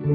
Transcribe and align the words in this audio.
Hello, 0.00 0.08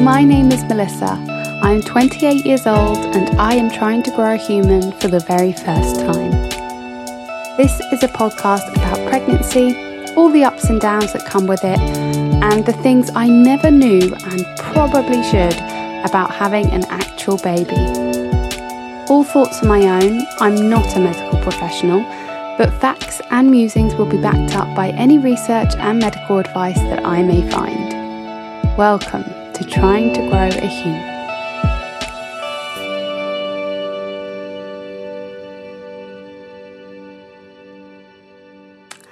my 0.00 0.22
name 0.22 0.52
is 0.52 0.62
Melissa. 0.64 1.16
I 1.62 1.72
am 1.72 1.80
28 1.80 2.44
years 2.44 2.66
old 2.66 2.98
and 2.98 3.40
I 3.40 3.54
am 3.54 3.70
trying 3.70 4.02
to 4.02 4.10
grow 4.10 4.34
a 4.34 4.36
human 4.36 4.92
for 5.00 5.08
the 5.08 5.20
very 5.20 5.54
first 5.54 5.96
time. 6.00 6.30
This 7.56 7.80
is 7.90 8.02
a 8.02 8.08
podcast 8.08 8.70
about 8.76 9.08
pregnancy, 9.08 9.74
all 10.14 10.28
the 10.28 10.44
ups 10.44 10.64
and 10.64 10.78
downs 10.78 11.14
that 11.14 11.24
come 11.24 11.46
with 11.46 11.64
it, 11.64 11.80
and 11.80 12.66
the 12.66 12.74
things 12.74 13.10
I 13.14 13.30
never 13.30 13.70
knew 13.70 14.14
and 14.26 14.44
probably 14.58 15.22
should 15.22 15.56
about 16.04 16.34
having 16.34 16.66
an 16.66 16.84
baby. 17.22 17.76
All 19.08 19.22
thoughts 19.22 19.62
are 19.62 19.68
my 19.68 20.02
own, 20.02 20.26
I'm 20.40 20.68
not 20.68 20.96
a 20.96 20.98
medical 20.98 21.40
professional, 21.40 22.00
but 22.58 22.72
facts 22.80 23.20
and 23.30 23.48
musings 23.48 23.94
will 23.94 24.06
be 24.06 24.20
backed 24.20 24.56
up 24.56 24.74
by 24.74 24.88
any 24.90 25.18
research 25.18 25.72
and 25.76 26.00
medical 26.00 26.38
advice 26.38 26.78
that 26.78 27.06
I 27.06 27.22
may 27.22 27.48
find. 27.48 28.76
Welcome 28.76 29.22
to 29.52 29.64
Trying 29.70 30.14
to 30.14 30.28
Grow 30.30 30.48
a 30.48 30.66
Human. 30.66 31.12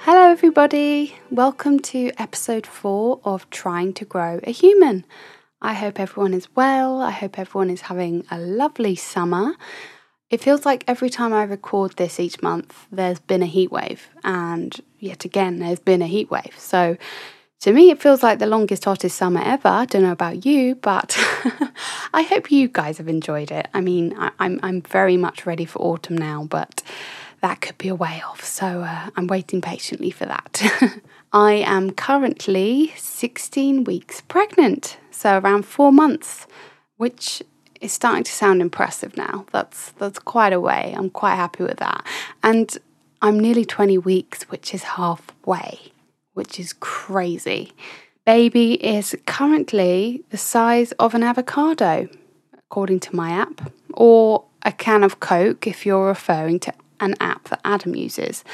Hello, 0.00 0.32
everybody. 0.32 1.14
Welcome 1.30 1.78
to 1.80 2.10
episode 2.18 2.66
four 2.66 3.20
of 3.24 3.48
Trying 3.50 3.92
to 3.94 4.04
Grow 4.04 4.40
a 4.42 4.50
Human. 4.50 5.04
I 5.62 5.74
hope 5.74 6.00
everyone 6.00 6.34
is 6.34 6.48
well. 6.54 7.00
I 7.00 7.10
hope 7.10 7.38
everyone 7.38 7.70
is 7.70 7.82
having 7.82 8.24
a 8.30 8.38
lovely 8.38 8.96
summer. 8.96 9.54
It 10.30 10.40
feels 10.40 10.64
like 10.64 10.84
every 10.86 11.10
time 11.10 11.32
I 11.32 11.42
record 11.42 11.96
this 11.96 12.20
each 12.20 12.40
month, 12.40 12.86
there's 12.90 13.18
been 13.18 13.42
a 13.42 13.46
heat 13.46 13.70
wave, 13.70 14.08
and 14.22 14.80
yet 14.98 15.24
again, 15.24 15.58
there's 15.58 15.80
been 15.80 16.02
a 16.02 16.06
heat 16.06 16.30
wave. 16.30 16.54
So, 16.56 16.96
to 17.60 17.72
me, 17.74 17.90
it 17.90 18.00
feels 18.00 18.22
like 18.22 18.38
the 18.38 18.46
longest, 18.46 18.84
hottest 18.84 19.18
summer 19.18 19.42
ever. 19.44 19.68
I 19.68 19.84
don't 19.84 20.02
know 20.02 20.12
about 20.12 20.46
you, 20.46 20.76
but 20.76 21.14
I 22.14 22.22
hope 22.22 22.50
you 22.50 22.68
guys 22.68 22.96
have 22.98 23.08
enjoyed 23.08 23.50
it. 23.50 23.68
I 23.74 23.82
mean, 23.82 24.14
I, 24.16 24.26
am 24.26 24.32
I'm, 24.38 24.60
I'm 24.62 24.82
very 24.82 25.18
much 25.18 25.44
ready 25.44 25.66
for 25.66 25.78
autumn 25.80 26.16
now, 26.16 26.44
but 26.48 26.82
that 27.42 27.60
could 27.60 27.78
be 27.78 27.88
a 27.88 27.94
way 27.94 28.22
off. 28.26 28.44
So 28.44 28.82
uh, 28.82 29.10
I'm 29.16 29.26
waiting 29.26 29.60
patiently 29.60 30.10
for 30.10 30.26
that. 30.26 30.62
I 31.32 31.52
am 31.54 31.92
currently 31.92 32.92
16 32.96 33.84
weeks 33.84 34.20
pregnant, 34.20 34.98
so 35.10 35.38
around 35.38 35.64
four 35.64 35.92
months, 35.92 36.46
which 36.96 37.42
is 37.80 37.92
starting 37.92 38.24
to 38.24 38.32
sound 38.32 38.60
impressive 38.60 39.16
now. 39.16 39.46
That's 39.52 39.92
that's 39.92 40.18
quite 40.18 40.52
a 40.52 40.60
way. 40.60 40.94
I'm 40.96 41.10
quite 41.10 41.36
happy 41.36 41.62
with 41.62 41.78
that, 41.78 42.04
and 42.42 42.76
I'm 43.22 43.38
nearly 43.38 43.64
20 43.64 43.98
weeks, 43.98 44.42
which 44.44 44.74
is 44.74 44.82
halfway 44.82 45.92
which 46.34 46.58
is 46.58 46.72
crazy. 46.72 47.72
Baby 48.24 48.74
is 48.84 49.16
currently 49.26 50.22
the 50.30 50.38
size 50.38 50.92
of 50.92 51.14
an 51.14 51.22
avocado, 51.22 52.08
according 52.56 53.00
to 53.00 53.16
my 53.16 53.30
app, 53.30 53.72
or 53.92 54.44
a 54.62 54.72
can 54.72 55.02
of 55.02 55.20
Coke 55.20 55.66
if 55.66 55.84
you're 55.84 56.06
referring 56.06 56.60
to 56.60 56.72
an 57.00 57.14
app 57.20 57.48
that 57.48 57.60
Adam 57.64 57.94
uses, 57.94 58.44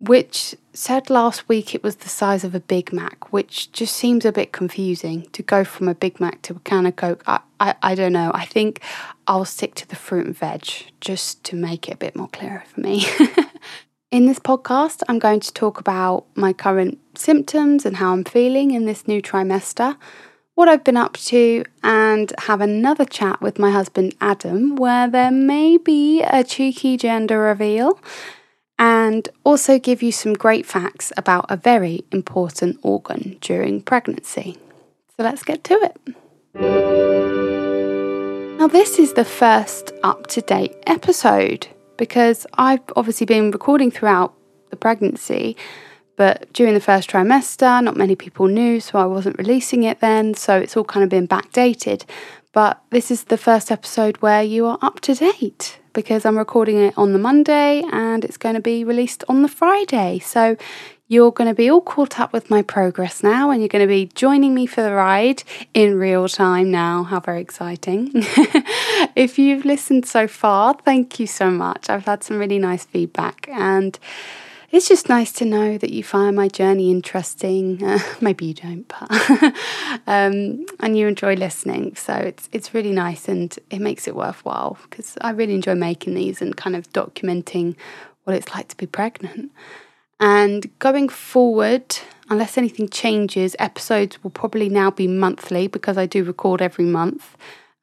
which 0.00 0.54
said 0.72 1.10
last 1.10 1.48
week 1.48 1.74
it 1.74 1.82
was 1.82 1.96
the 1.96 2.08
size 2.08 2.44
of 2.44 2.54
a 2.54 2.60
Big 2.60 2.92
Mac, 2.92 3.32
which 3.32 3.72
just 3.72 3.94
seems 3.94 4.24
a 4.24 4.32
bit 4.32 4.52
confusing 4.52 5.28
to 5.32 5.42
go 5.42 5.64
from 5.64 5.88
a 5.88 5.94
Big 5.94 6.20
Mac 6.20 6.40
to 6.42 6.54
a 6.54 6.60
can 6.60 6.86
of 6.86 6.96
Coke. 6.96 7.22
I, 7.26 7.40
I, 7.58 7.74
I 7.82 7.94
don't 7.94 8.12
know. 8.12 8.30
I 8.32 8.44
think 8.44 8.80
I'll 9.26 9.44
stick 9.44 9.74
to 9.76 9.88
the 9.88 9.96
fruit 9.96 10.26
and 10.26 10.36
veg 10.36 10.66
just 11.00 11.42
to 11.44 11.56
make 11.56 11.88
it 11.88 11.94
a 11.94 11.98
bit 11.98 12.14
more 12.14 12.28
clearer 12.28 12.64
for 12.66 12.80
me. 12.80 13.04
In 14.10 14.24
this 14.24 14.38
podcast, 14.38 15.02
I'm 15.06 15.18
going 15.18 15.40
to 15.40 15.52
talk 15.52 15.78
about 15.78 16.24
my 16.34 16.54
current 16.54 16.98
symptoms 17.14 17.84
and 17.84 17.96
how 17.96 18.12
I'm 18.12 18.24
feeling 18.24 18.70
in 18.70 18.86
this 18.86 19.06
new 19.06 19.20
trimester, 19.20 19.98
what 20.54 20.66
I've 20.66 20.82
been 20.82 20.96
up 20.96 21.18
to, 21.18 21.62
and 21.82 21.97
have 22.38 22.60
another 22.60 23.04
chat 23.04 23.40
with 23.40 23.58
my 23.58 23.70
husband 23.70 24.14
Adam 24.20 24.76
where 24.76 25.08
there 25.08 25.30
may 25.30 25.76
be 25.76 26.22
a 26.22 26.42
cheeky 26.44 26.96
gender 26.96 27.38
reveal, 27.40 27.98
and 28.78 29.28
also 29.44 29.78
give 29.78 30.02
you 30.02 30.12
some 30.12 30.34
great 30.34 30.64
facts 30.64 31.12
about 31.16 31.46
a 31.48 31.56
very 31.56 32.04
important 32.12 32.78
organ 32.82 33.36
during 33.40 33.80
pregnancy. 33.82 34.56
So 35.16 35.24
let's 35.24 35.42
get 35.42 35.64
to 35.64 35.74
it. 35.74 35.96
Now, 38.58 38.68
this 38.68 38.98
is 38.98 39.12
the 39.14 39.24
first 39.24 39.92
up 40.02 40.26
to 40.28 40.40
date 40.40 40.74
episode 40.86 41.68
because 41.96 42.46
I've 42.54 42.80
obviously 42.96 43.26
been 43.26 43.50
recording 43.50 43.90
throughout 43.90 44.34
the 44.70 44.76
pregnancy, 44.76 45.56
but 46.18 46.52
during 46.52 46.74
the 46.74 46.80
first 46.80 47.08
trimester, 47.08 47.82
not 47.82 47.96
many 47.96 48.16
people 48.16 48.48
knew, 48.48 48.80
so 48.80 48.98
I 48.98 49.06
wasn't 49.06 49.38
releasing 49.38 49.84
it 49.84 50.00
then, 50.00 50.34
so 50.34 50.58
it's 50.58 50.76
all 50.76 50.82
kind 50.82 51.04
of 51.04 51.08
been 51.08 51.28
backdated. 51.28 52.04
But 52.52 52.82
this 52.90 53.12
is 53.12 53.24
the 53.24 53.38
first 53.38 53.70
episode 53.70 54.16
where 54.16 54.42
you 54.42 54.66
are 54.66 54.80
up 54.82 54.98
to 55.02 55.14
date 55.14 55.78
because 55.92 56.26
I'm 56.26 56.36
recording 56.36 56.76
it 56.76 56.94
on 56.96 57.12
the 57.12 57.20
Monday 57.20 57.84
and 57.92 58.24
it's 58.24 58.36
going 58.36 58.56
to 58.56 58.60
be 58.60 58.82
released 58.82 59.22
on 59.28 59.42
the 59.42 59.48
Friday. 59.48 60.18
So 60.18 60.56
you're 61.06 61.30
going 61.30 61.48
to 61.48 61.54
be 61.54 61.70
all 61.70 61.80
caught 61.80 62.18
up 62.18 62.32
with 62.32 62.50
my 62.50 62.62
progress 62.62 63.22
now, 63.22 63.50
and 63.50 63.60
you're 63.60 63.68
going 63.68 63.86
to 63.86 63.88
be 63.88 64.06
joining 64.06 64.54
me 64.56 64.66
for 64.66 64.82
the 64.82 64.92
ride 64.92 65.44
in 65.72 66.00
real 66.00 66.28
time 66.28 66.72
now. 66.72 67.04
How 67.04 67.20
very 67.20 67.40
exciting! 67.40 68.10
if 69.14 69.38
you've 69.38 69.64
listened 69.64 70.04
so 70.04 70.26
far, 70.26 70.74
thank 70.84 71.20
you 71.20 71.28
so 71.28 71.48
much. 71.48 71.88
I've 71.88 72.06
had 72.06 72.24
some 72.24 72.38
really 72.38 72.58
nice 72.58 72.84
feedback, 72.84 73.48
and 73.50 73.98
it's 74.70 74.88
just 74.88 75.08
nice 75.08 75.32
to 75.32 75.44
know 75.44 75.78
that 75.78 75.90
you 75.90 76.04
find 76.04 76.36
my 76.36 76.48
journey 76.48 76.90
interesting. 76.90 77.82
Uh, 77.88 77.98
maybe 78.20 78.44
you 78.44 78.54
don't, 78.54 78.86
but 78.88 79.10
um, 80.06 80.66
and 80.80 80.98
you 80.98 81.06
enjoy 81.06 81.34
listening. 81.34 81.96
So 81.96 82.12
it's 82.12 82.48
it's 82.52 82.74
really 82.74 82.92
nice, 82.92 83.28
and 83.28 83.56
it 83.70 83.80
makes 83.80 84.06
it 84.06 84.14
worthwhile 84.14 84.76
because 84.82 85.16
I 85.22 85.30
really 85.30 85.54
enjoy 85.54 85.74
making 85.74 86.14
these 86.14 86.42
and 86.42 86.54
kind 86.56 86.76
of 86.76 86.92
documenting 86.92 87.76
what 88.24 88.36
it's 88.36 88.54
like 88.54 88.68
to 88.68 88.76
be 88.76 88.86
pregnant. 88.86 89.50
And 90.20 90.68
going 90.80 91.08
forward, 91.08 91.96
unless 92.28 92.58
anything 92.58 92.88
changes, 92.88 93.56
episodes 93.58 94.22
will 94.22 94.30
probably 94.30 94.68
now 94.68 94.90
be 94.90 95.06
monthly 95.06 95.66
because 95.66 95.96
I 95.96 96.06
do 96.06 96.24
record 96.24 96.60
every 96.60 96.84
month. 96.84 97.36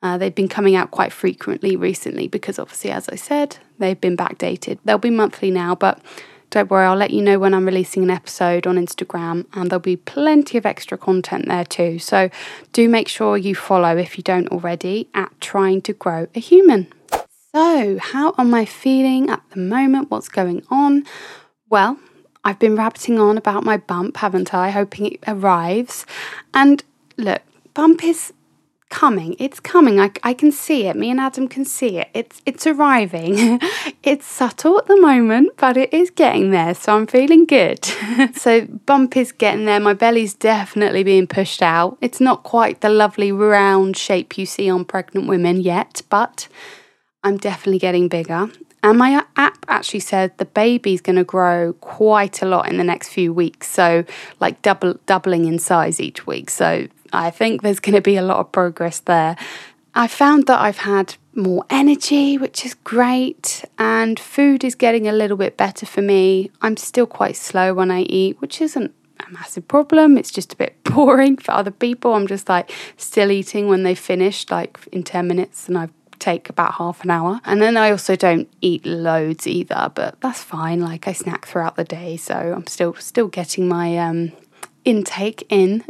Uh, 0.03 0.17
they've 0.17 0.35
been 0.35 0.49
coming 0.49 0.75
out 0.75 0.91
quite 0.91 1.11
frequently 1.11 1.75
recently 1.75 2.27
because, 2.27 2.59
obviously, 2.59 2.91
as 2.91 3.09
I 3.09 3.15
said, 3.15 3.57
they've 3.79 3.99
been 3.99 4.15
backdated. 4.17 4.77
They'll 4.85 4.97
be 4.97 5.09
monthly 5.09 5.49
now, 5.49 5.73
but 5.73 5.99
don't 6.55 6.71
worry, 6.71 6.85
I'll 6.85 6.95
let 6.95 7.11
you 7.11 7.21
know 7.21 7.37
when 7.37 7.53
I'm 7.53 7.65
releasing 7.65 8.01
an 8.01 8.09
episode 8.09 8.65
on 8.65 8.77
Instagram, 8.77 9.45
and 9.51 9.69
there'll 9.69 9.81
be 9.81 9.97
plenty 9.97 10.57
of 10.57 10.65
extra 10.65 10.97
content 10.97 11.49
there 11.49 11.65
too. 11.65 11.99
So 11.99 12.29
do 12.71 12.87
make 12.87 13.09
sure 13.09 13.35
you 13.35 13.55
follow 13.55 13.97
if 13.97 14.17
you 14.17 14.23
don't 14.23 14.47
already 14.47 15.09
at 15.13 15.33
Trying 15.41 15.81
to 15.81 15.91
Grow 15.91 16.27
a 16.33 16.39
Human. 16.39 16.87
So, 17.53 17.99
how 18.01 18.33
am 18.37 18.53
I 18.53 18.63
feeling 18.63 19.29
at 19.29 19.41
the 19.49 19.59
moment? 19.59 20.09
What's 20.09 20.29
going 20.29 20.63
on? 20.71 21.03
Well, 21.69 21.99
I've 22.45 22.59
been 22.59 22.77
rabbiting 22.77 23.19
on 23.19 23.37
about 23.37 23.65
my 23.65 23.75
bump, 23.75 24.15
haven't 24.15 24.53
I? 24.53 24.69
Hoping 24.69 25.07
it 25.07 25.19
arrives. 25.27 26.05
And 26.53 26.85
look, 27.17 27.41
bump 27.73 28.01
is 28.01 28.31
coming. 28.95 29.35
It's 29.39 29.59
coming. 29.59 29.99
I, 29.99 30.09
I 30.23 30.33
can 30.33 30.53
see 30.53 30.87
it. 30.87 30.95
Me 30.95 31.11
and 31.11 31.19
Adam 31.19 31.49
can 31.49 31.65
see 31.65 31.97
it. 31.97 32.07
It's 32.13 32.41
it's 32.45 32.65
arriving. 32.65 33.59
it's 34.03 34.25
subtle 34.25 34.77
at 34.77 34.87
the 34.87 34.99
moment, 35.01 35.49
but 35.57 35.75
it 35.75 35.93
is 35.93 36.09
getting 36.09 36.51
there. 36.51 36.73
So 36.73 36.95
I'm 36.95 37.05
feeling 37.05 37.45
good. 37.45 37.83
so 38.35 38.65
bump 38.85 39.17
is 39.17 39.33
getting 39.33 39.65
there. 39.65 39.81
My 39.81 39.93
belly's 39.93 40.33
definitely 40.33 41.03
being 41.03 41.27
pushed 41.27 41.61
out. 41.61 41.97
It's 41.99 42.21
not 42.21 42.43
quite 42.43 42.79
the 42.79 42.89
lovely 42.89 43.33
round 43.33 43.97
shape 43.97 44.37
you 44.37 44.45
see 44.45 44.69
on 44.69 44.85
pregnant 44.85 45.27
women 45.27 45.59
yet, 45.59 46.01
but 46.09 46.47
I'm 47.21 47.35
definitely 47.35 47.79
getting 47.79 48.07
bigger. 48.07 48.49
And 48.81 48.97
my 48.97 49.25
app 49.35 49.65
actually 49.67 50.01
said 50.11 50.37
the 50.37 50.45
baby's 50.45 51.01
going 51.01 51.15
to 51.17 51.23
grow 51.25 51.73
quite 51.81 52.41
a 52.41 52.45
lot 52.45 52.69
in 52.69 52.77
the 52.77 52.83
next 52.83 53.09
few 53.09 53.33
weeks. 53.33 53.67
So, 53.67 54.05
like 54.39 54.61
double 54.61 54.93
doubling 55.05 55.45
in 55.45 55.57
size 55.59 55.99
each 55.99 56.27
week. 56.27 56.49
So, 56.51 56.87
I 57.15 57.31
think 57.31 57.61
there's 57.61 57.79
going 57.79 57.95
to 57.95 58.01
be 58.01 58.17
a 58.17 58.21
lot 58.21 58.37
of 58.37 58.51
progress 58.51 58.99
there. 58.99 59.35
I 59.93 60.07
found 60.07 60.47
that 60.47 60.59
I've 60.59 60.79
had 60.79 61.15
more 61.33 61.65
energy, 61.69 62.37
which 62.37 62.65
is 62.65 62.73
great, 62.73 63.63
and 63.77 64.19
food 64.19 64.63
is 64.63 64.75
getting 64.75 65.07
a 65.07 65.13
little 65.13 65.37
bit 65.37 65.55
better 65.55 65.85
for 65.85 66.01
me. 66.01 66.51
I'm 66.61 66.77
still 66.77 67.05
quite 67.05 67.37
slow 67.37 67.73
when 67.73 67.91
I 67.91 68.01
eat, 68.01 68.41
which 68.41 68.61
isn't 68.61 68.93
a 69.25 69.31
massive 69.31 69.67
problem. 69.67 70.17
It's 70.17 70.31
just 70.31 70.53
a 70.53 70.57
bit 70.57 70.83
boring 70.83 71.37
for 71.37 71.51
other 71.51 71.71
people. 71.71 72.13
I'm 72.13 72.27
just 72.27 72.49
like 72.49 72.71
still 72.97 73.31
eating 73.31 73.67
when 73.67 73.83
they 73.83 73.95
finished, 73.95 74.51
like 74.51 74.77
in 74.91 75.03
10 75.03 75.27
minutes, 75.27 75.67
and 75.67 75.77
I've 75.77 75.91
take 76.19 76.49
about 76.49 76.75
half 76.75 77.03
an 77.03 77.11
hour. 77.11 77.39
And 77.45 77.61
then 77.61 77.77
I 77.77 77.91
also 77.91 78.15
don't 78.15 78.49
eat 78.61 78.85
loads 78.85 79.45
either, 79.47 79.91
but 79.93 80.19
that's 80.21 80.41
fine. 80.41 80.79
Like 80.79 81.07
I 81.07 81.13
snack 81.13 81.45
throughout 81.45 81.75
the 81.75 81.83
day, 81.83 82.17
so 82.17 82.35
I'm 82.35 82.67
still 82.67 82.93
still 82.95 83.27
getting 83.27 83.67
my 83.67 83.97
um 83.97 84.31
intake 84.85 85.45
in. 85.49 85.83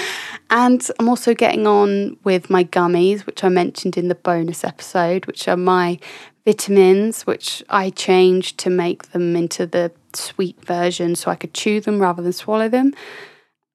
and 0.50 0.86
I'm 0.98 1.08
also 1.08 1.34
getting 1.34 1.66
on 1.66 2.18
with 2.24 2.50
my 2.50 2.64
gummies, 2.64 3.24
which 3.24 3.42
I 3.42 3.48
mentioned 3.48 3.96
in 3.96 4.08
the 4.08 4.14
bonus 4.14 4.64
episode, 4.64 5.26
which 5.26 5.48
are 5.48 5.56
my 5.56 5.98
vitamins, 6.44 7.22
which 7.26 7.62
I 7.70 7.90
changed 7.90 8.58
to 8.58 8.70
make 8.70 9.12
them 9.12 9.36
into 9.36 9.66
the 9.66 9.92
sweet 10.12 10.62
version 10.64 11.14
so 11.14 11.30
I 11.30 11.36
could 11.36 11.54
chew 11.54 11.80
them 11.80 12.00
rather 12.00 12.22
than 12.22 12.32
swallow 12.32 12.68
them, 12.68 12.92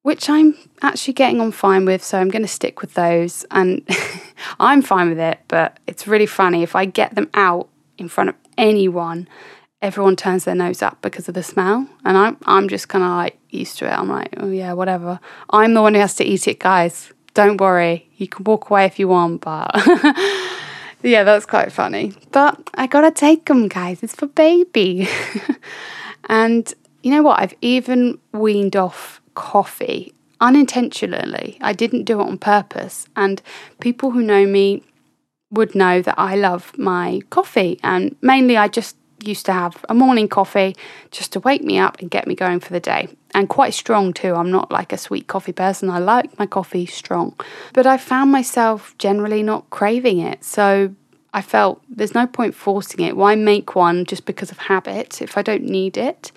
which 0.02 0.30
I'm 0.30 0.56
actually 0.82 1.14
getting 1.14 1.40
on 1.42 1.52
fine 1.52 1.86
with. 1.86 2.04
So 2.04 2.20
I'm 2.20 2.30
going 2.30 2.42
to 2.42 2.48
stick 2.48 2.82
with 2.82 2.94
those. 2.94 3.46
And 3.52 3.88
I'm 4.60 4.82
fine 4.82 5.10
with 5.10 5.20
it, 5.20 5.40
but 5.48 5.80
it's 5.88 6.08
really 6.08 6.26
funny 6.26 6.64
if 6.64 6.76
I 6.76 6.86
get 6.86 7.16
them 7.16 7.30
out 7.34 7.70
in 7.98 8.10
front 8.10 8.30
of 8.30 8.36
anyone 8.58 9.28
everyone 9.86 10.16
turns 10.16 10.46
their 10.46 10.56
nose 10.56 10.82
up 10.82 11.00
because 11.02 11.28
of 11.28 11.36
the 11.36 11.44
smell. 11.44 11.88
And 12.04 12.18
I'm, 12.18 12.38
I'm 12.46 12.68
just 12.68 12.90
kind 12.90 13.04
of 13.04 13.12
like 13.12 13.38
used 13.52 13.78
to 13.78 13.86
it. 13.86 13.92
I'm 13.92 14.10
like, 14.10 14.34
oh, 14.38 14.50
yeah, 14.50 14.74
whatever. 14.74 15.20
I'm 15.52 15.76
the 15.76 15.82
one 15.82 15.94
who 15.94 16.00
has 16.00 16.16
to 16.16 16.26
eat 16.26 16.48
it, 16.48 16.60
guys. 16.60 17.14
Don't 17.36 17.62
worry. 17.62 18.10
You 18.18 18.28
can 18.28 18.44
walk 18.44 18.70
away 18.70 18.86
if 18.86 18.98
you 18.98 19.08
want, 19.08 19.42
but 19.42 19.70
yeah, 21.04 21.24
that's 21.24 21.46
quite 21.46 21.72
funny. 21.72 22.14
But 22.32 22.70
I 22.74 22.88
gotta 22.88 23.12
take 23.12 23.46
them, 23.46 23.68
guys. 23.68 24.02
It's 24.02 24.16
for 24.16 24.28
baby. 24.28 25.08
and 26.30 26.74
you 27.04 27.12
know 27.12 27.22
what? 27.22 27.40
I've 27.40 27.54
even 27.62 28.18
weaned 28.32 28.76
off 28.76 29.22
coffee 29.36 30.14
unintentionally. 30.42 31.58
I 31.62 31.74
didn't 31.74 32.04
do 32.06 32.20
it 32.20 32.24
on 32.24 32.38
purpose. 32.38 33.08
And 33.16 33.42
people 33.80 34.12
who 34.12 34.22
know 34.22 34.46
me 34.48 34.84
would 35.52 35.76
know 35.76 36.02
that 36.02 36.16
I 36.18 36.36
love 36.36 36.72
my 36.78 37.22
coffee. 37.30 37.80
And 37.84 38.16
mainly, 38.22 38.58
I 38.58 38.68
just 38.68 38.96
used 39.22 39.46
to 39.46 39.54
have 39.54 39.84
a 39.90 39.94
morning 39.94 40.28
coffee 40.28 40.76
just 41.12 41.34
to 41.34 41.40
wake 41.40 41.64
me 41.64 41.78
up 41.78 42.00
and 42.00 42.12
get 42.12 42.28
me 42.28 42.36
going 42.36 42.60
for 42.60 42.74
the 42.74 42.80
day. 42.80 43.08
And 43.34 43.50
quite 43.50 43.74
strong 43.74 44.14
too. 44.14 44.34
I'm 44.36 44.52
not 44.52 44.72
like 44.72 44.94
a 44.94 44.98
sweet 44.98 45.28
coffee 45.28 45.52
person. 45.52 45.90
I 45.90 46.00
like 46.00 46.38
my 46.40 46.46
coffee 46.46 46.86
strong. 46.86 47.36
But 47.74 47.86
I 47.86 47.98
found 47.98 48.32
myself 48.32 48.96
generally 48.98 49.44
not 49.44 49.70
craving 49.70 50.20
it. 50.20 50.44
So 50.44 50.94
I 51.34 51.42
felt 51.42 51.82
there's 51.90 52.16
no 52.16 52.28
point 52.28 52.56
forcing 52.56 53.06
it. 53.06 53.18
Why 53.18 53.36
make 53.36 53.76
one 53.76 54.06
just 54.06 54.26
because 54.26 54.52
of 54.52 54.58
habit 54.58 55.22
if 55.22 55.38
I 55.38 55.42
don't 55.42 55.64
need 55.64 55.98
it? 55.98 56.32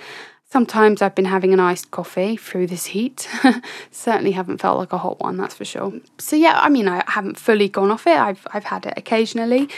Sometimes 0.51 1.03
I've 1.03 1.15
been 1.15 1.27
having 1.27 1.53
an 1.53 1.61
iced 1.61 1.91
coffee 1.91 2.35
through 2.35 2.69
this 2.69 2.87
heat. 2.87 3.29
Certainly 3.91 4.33
haven't 4.33 4.63
felt 4.63 4.79
like 4.79 4.95
a 4.95 4.99
hot 4.99 5.21
one, 5.21 5.37
that's 5.37 5.55
for 5.55 5.67
sure. 5.67 5.93
So 6.17 6.37
yeah, 6.37 6.59
I 6.59 6.71
mean 6.71 6.89
I 6.89 7.05
haven't 7.07 7.39
fully 7.39 7.69
gone 7.69 7.91
off 7.91 8.07
it. 8.07 8.17
I've 8.19 8.47
I've 8.55 8.65
had 8.65 8.87
it 8.87 8.95
occasionally, 8.97 9.69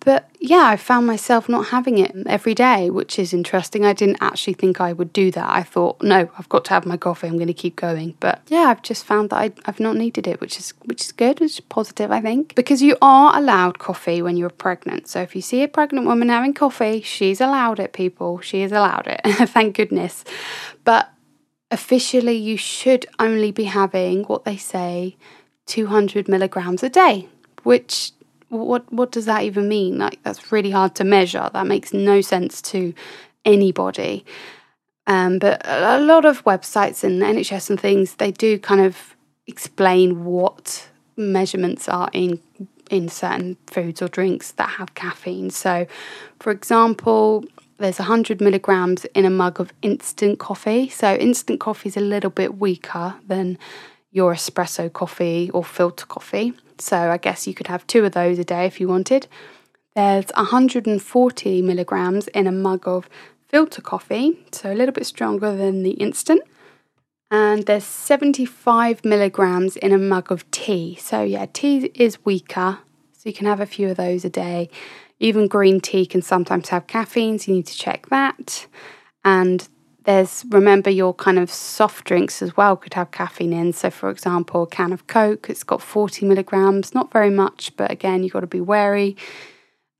but 0.00 0.30
yeah, 0.40 0.64
I 0.64 0.76
found 0.78 1.06
myself 1.06 1.46
not 1.46 1.68
having 1.68 1.98
it 1.98 2.14
every 2.26 2.54
day, 2.54 2.88
which 2.88 3.18
is 3.18 3.34
interesting. 3.34 3.84
I 3.84 3.92
didn't 3.92 4.16
actually 4.22 4.54
think 4.54 4.80
I 4.80 4.94
would 4.94 5.12
do 5.12 5.30
that. 5.32 5.50
I 5.50 5.62
thought, 5.62 6.02
no, 6.02 6.30
I've 6.38 6.48
got 6.48 6.64
to 6.66 6.70
have 6.70 6.86
my 6.86 6.96
coffee. 6.96 7.26
I'm 7.26 7.36
going 7.36 7.48
to 7.48 7.52
keep 7.52 7.76
going. 7.76 8.16
But 8.18 8.40
yeah, 8.48 8.64
I've 8.68 8.80
just 8.80 9.04
found 9.04 9.28
that 9.28 9.36
I, 9.36 9.52
have 9.66 9.78
not 9.78 9.96
needed 9.96 10.26
it, 10.26 10.40
which 10.40 10.58
is 10.58 10.72
which 10.86 11.02
is 11.02 11.12
good, 11.12 11.38
which 11.40 11.52
is 11.52 11.60
positive, 11.60 12.10
I 12.10 12.22
think, 12.22 12.54
because 12.54 12.80
you 12.80 12.96
are 13.02 13.36
allowed 13.36 13.78
coffee 13.78 14.22
when 14.22 14.38
you're 14.38 14.48
pregnant. 14.48 15.06
So 15.06 15.20
if 15.20 15.36
you 15.36 15.42
see 15.42 15.62
a 15.62 15.68
pregnant 15.68 16.06
woman 16.06 16.30
having 16.30 16.54
coffee, 16.54 17.02
she's 17.02 17.40
allowed 17.40 17.78
it. 17.78 17.92
People, 17.92 18.40
she 18.40 18.62
is 18.62 18.72
allowed 18.72 19.06
it. 19.06 19.20
Thank 19.50 19.76
goodness. 19.76 20.24
But 20.82 21.10
officially, 21.70 22.36
you 22.36 22.56
should 22.56 23.04
only 23.18 23.52
be 23.52 23.64
having 23.64 24.24
what 24.24 24.44
they 24.44 24.56
say, 24.56 25.16
200 25.66 26.26
milligrams 26.26 26.82
a 26.82 26.88
day, 26.88 27.28
which 27.64 28.12
what 28.50 28.92
what 28.92 29.12
does 29.12 29.24
that 29.24 29.44
even 29.44 29.68
mean? 29.68 29.98
Like 29.98 30.22
that's 30.22 30.52
really 30.52 30.70
hard 30.70 30.94
to 30.96 31.04
measure. 31.04 31.48
That 31.52 31.66
makes 31.66 31.92
no 31.92 32.20
sense 32.20 32.60
to 32.62 32.92
anybody. 33.44 34.24
Um, 35.06 35.38
but 35.38 35.62
a 35.64 36.00
lot 36.00 36.24
of 36.24 36.44
websites 36.44 37.02
and 37.02 37.22
NHS 37.22 37.70
and 37.70 37.80
things 37.80 38.14
they 38.14 38.30
do 38.30 38.58
kind 38.58 38.80
of 38.80 39.16
explain 39.46 40.24
what 40.24 40.88
measurements 41.16 41.88
are 41.88 42.10
in 42.12 42.40
in 42.90 43.08
certain 43.08 43.56
foods 43.66 44.02
or 44.02 44.08
drinks 44.08 44.50
that 44.52 44.68
have 44.68 44.94
caffeine. 44.94 45.50
So, 45.50 45.86
for 46.40 46.50
example, 46.50 47.44
there's 47.78 47.98
100 47.98 48.40
milligrams 48.40 49.04
in 49.06 49.24
a 49.24 49.30
mug 49.30 49.60
of 49.60 49.72
instant 49.80 50.38
coffee. 50.40 50.88
So, 50.88 51.14
instant 51.14 51.60
coffee 51.60 51.88
is 51.88 51.96
a 51.96 52.00
little 52.00 52.30
bit 52.30 52.58
weaker 52.58 53.14
than 53.26 53.58
your 54.10 54.34
espresso 54.34 54.92
coffee 54.92 55.50
or 55.54 55.64
filter 55.64 56.04
coffee. 56.06 56.52
So 56.80 57.10
I 57.10 57.16
guess 57.16 57.46
you 57.46 57.54
could 57.54 57.66
have 57.66 57.86
two 57.86 58.04
of 58.04 58.12
those 58.12 58.38
a 58.38 58.44
day 58.44 58.66
if 58.66 58.80
you 58.80 58.88
wanted. 58.88 59.26
There's 59.94 60.26
140 60.34 61.62
milligrams 61.62 62.28
in 62.28 62.46
a 62.46 62.52
mug 62.52 62.86
of 62.86 63.08
filter 63.48 63.82
coffee, 63.82 64.38
so 64.52 64.72
a 64.72 64.74
little 64.74 64.92
bit 64.92 65.06
stronger 65.06 65.56
than 65.56 65.82
the 65.82 65.92
instant. 65.92 66.42
And 67.30 67.66
there's 67.66 67.84
75 67.84 69.04
milligrams 69.04 69.76
in 69.76 69.92
a 69.92 69.98
mug 69.98 70.32
of 70.32 70.48
tea. 70.50 70.96
So, 71.00 71.22
yeah, 71.22 71.46
tea 71.52 71.90
is 71.94 72.24
weaker, 72.24 72.78
so 73.12 73.28
you 73.28 73.32
can 73.32 73.46
have 73.46 73.60
a 73.60 73.66
few 73.66 73.90
of 73.90 73.96
those 73.96 74.24
a 74.24 74.30
day. 74.30 74.68
Even 75.18 75.48
green 75.48 75.80
tea 75.80 76.06
can 76.06 76.22
sometimes 76.22 76.70
have 76.70 76.86
caffeine, 76.86 77.38
so 77.38 77.50
you 77.50 77.58
need 77.58 77.66
to 77.66 77.76
check 77.76 78.08
that. 78.08 78.66
And 79.24 79.68
there's 80.04 80.44
remember 80.48 80.90
your 80.90 81.14
kind 81.14 81.38
of 81.38 81.50
soft 81.50 82.06
drinks 82.06 82.42
as 82.42 82.56
well 82.56 82.76
could 82.76 82.94
have 82.94 83.10
caffeine 83.10 83.52
in. 83.52 83.72
So, 83.72 83.90
for 83.90 84.10
example, 84.10 84.62
a 84.62 84.66
can 84.66 84.92
of 84.92 85.06
Coke, 85.06 85.50
it's 85.50 85.62
got 85.62 85.82
40 85.82 86.26
milligrams, 86.26 86.94
not 86.94 87.12
very 87.12 87.30
much, 87.30 87.76
but 87.76 87.90
again, 87.90 88.22
you've 88.22 88.32
got 88.32 88.40
to 88.40 88.46
be 88.46 88.60
wary. 88.60 89.16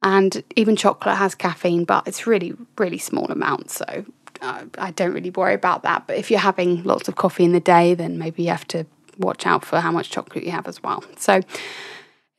And 0.02 0.42
even 0.56 0.76
chocolate 0.76 1.16
has 1.16 1.34
caffeine, 1.34 1.84
but 1.84 2.08
it's 2.08 2.26
really, 2.26 2.54
really 2.78 2.98
small 2.98 3.26
amounts. 3.30 3.74
So, 3.76 4.04
uh, 4.40 4.64
I 4.78 4.90
don't 4.92 5.12
really 5.12 5.30
worry 5.30 5.54
about 5.54 5.82
that. 5.82 6.06
But 6.06 6.16
if 6.16 6.30
you're 6.30 6.40
having 6.40 6.82
lots 6.84 7.08
of 7.08 7.16
coffee 7.16 7.44
in 7.44 7.52
the 7.52 7.60
day, 7.60 7.94
then 7.94 8.18
maybe 8.18 8.42
you 8.42 8.48
have 8.48 8.66
to 8.68 8.86
watch 9.18 9.46
out 9.46 9.64
for 9.64 9.80
how 9.80 9.92
much 9.92 10.10
chocolate 10.10 10.44
you 10.44 10.52
have 10.52 10.66
as 10.66 10.82
well. 10.82 11.04
So, 11.18 11.42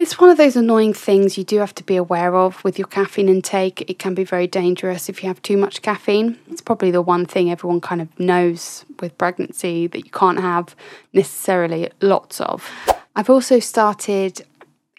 it's 0.02 0.18
one 0.18 0.32
of 0.32 0.38
those 0.38 0.56
annoying 0.56 0.96
things 0.96 1.38
you 1.38 1.44
do 1.44 1.60
have 1.60 1.76
to 1.76 1.84
be 1.84 1.96
aware 1.96 2.36
of 2.36 2.64
with 2.64 2.80
your 2.80 2.88
caffeine 2.88 3.30
intake. 3.30 3.88
It 3.88 4.00
can 4.00 4.16
be 4.16 4.24
very 4.24 4.48
dangerous 4.48 5.10
if 5.10 5.22
you 5.22 5.28
have 5.28 5.40
too 5.44 5.58
much 5.58 5.84
caffeine. 5.84 6.40
It's 6.50 6.60
probably 6.60 6.90
the 6.90 7.04
one 7.04 7.28
thing 7.28 7.52
everyone 7.52 7.82
kind 7.82 8.02
of 8.02 8.20
knows 8.20 8.84
with 9.00 9.16
pregnancy 9.20 9.86
that 9.86 10.04
you 10.04 10.10
can't 10.10 10.40
have 10.40 10.76
necessarily 11.14 11.92
lots 12.02 12.42
of. 12.42 12.68
I've 13.16 13.30
also 13.30 13.60
started 13.60 14.44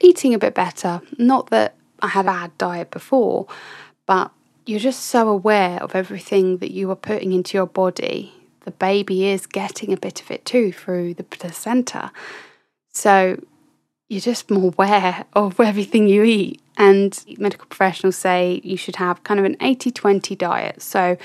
eating 0.01 0.35
a 0.35 0.39
bit 0.39 0.55
better. 0.55 1.03
Not 1.19 1.51
that 1.51 1.75
I 2.01 2.07
have 2.07 2.27
had 2.27 2.35
a 2.35 2.39
bad 2.39 2.59
diet 2.59 2.91
before, 2.93 3.49
but 4.07 4.31
you're 4.67 4.79
just 4.79 5.07
so 5.07 5.29
aware 5.29 5.83
of 5.83 5.97
everything 5.97 6.59
that 6.59 6.71
you 6.71 6.89
are 6.93 6.97
putting 6.97 7.33
into 7.33 7.59
your 7.59 7.67
body. 7.67 8.33
The 8.61 8.71
baby 8.71 9.27
is 9.27 9.49
getting 9.49 9.93
a 9.93 9.97
bit 9.97 10.23
of 10.23 10.31
it 10.31 10.45
too 10.45 10.71
through 10.71 11.15
the 11.15 11.25
placenta. 11.25 12.13
So 12.93 13.39
you're 14.13 14.21
just 14.21 14.51
more 14.51 14.69
aware 14.69 15.25
of 15.33 15.59
everything 15.59 16.07
you 16.07 16.23
eat. 16.23 16.61
And 16.77 17.19
medical 17.39 17.65
professionals 17.67 18.17
say 18.17 18.61
you 18.63 18.77
should 18.77 18.97
have 18.97 19.25
kind 19.25 19.41
of 19.41 19.47
an 19.47 19.57
80 19.63 19.91
20 19.91 20.37
diet. 20.37 20.83
So 20.83 21.17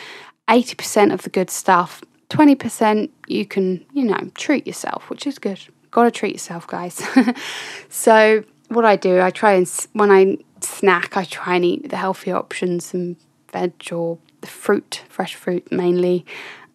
80% 0.47 1.11
of 1.11 1.23
the 1.23 1.29
good 1.29 1.49
stuff, 1.49 2.01
20% 2.29 3.09
you 3.27 3.45
can, 3.45 3.85
you 3.91 4.05
know, 4.05 4.31
treat 4.35 4.65
yourself, 4.65 5.09
which 5.09 5.27
is 5.27 5.37
good. 5.37 5.59
Gotta 5.91 6.11
treat 6.11 6.31
yourself, 6.31 6.65
guys. 6.65 7.05
so, 7.89 8.45
what 8.69 8.85
I 8.85 8.95
do, 8.95 9.19
I 9.19 9.31
try 9.31 9.53
and, 9.53 9.69
when 9.91 10.09
I 10.09 10.37
snack, 10.61 11.17
I 11.17 11.25
try 11.25 11.55
and 11.55 11.65
eat 11.65 11.89
the 11.89 11.97
healthy 11.97 12.31
options, 12.31 12.85
some 12.85 13.17
veg 13.51 13.73
or 13.91 14.17
the 14.39 14.47
fruit, 14.47 15.03
fresh 15.09 15.35
fruit 15.35 15.69
mainly. 15.71 16.25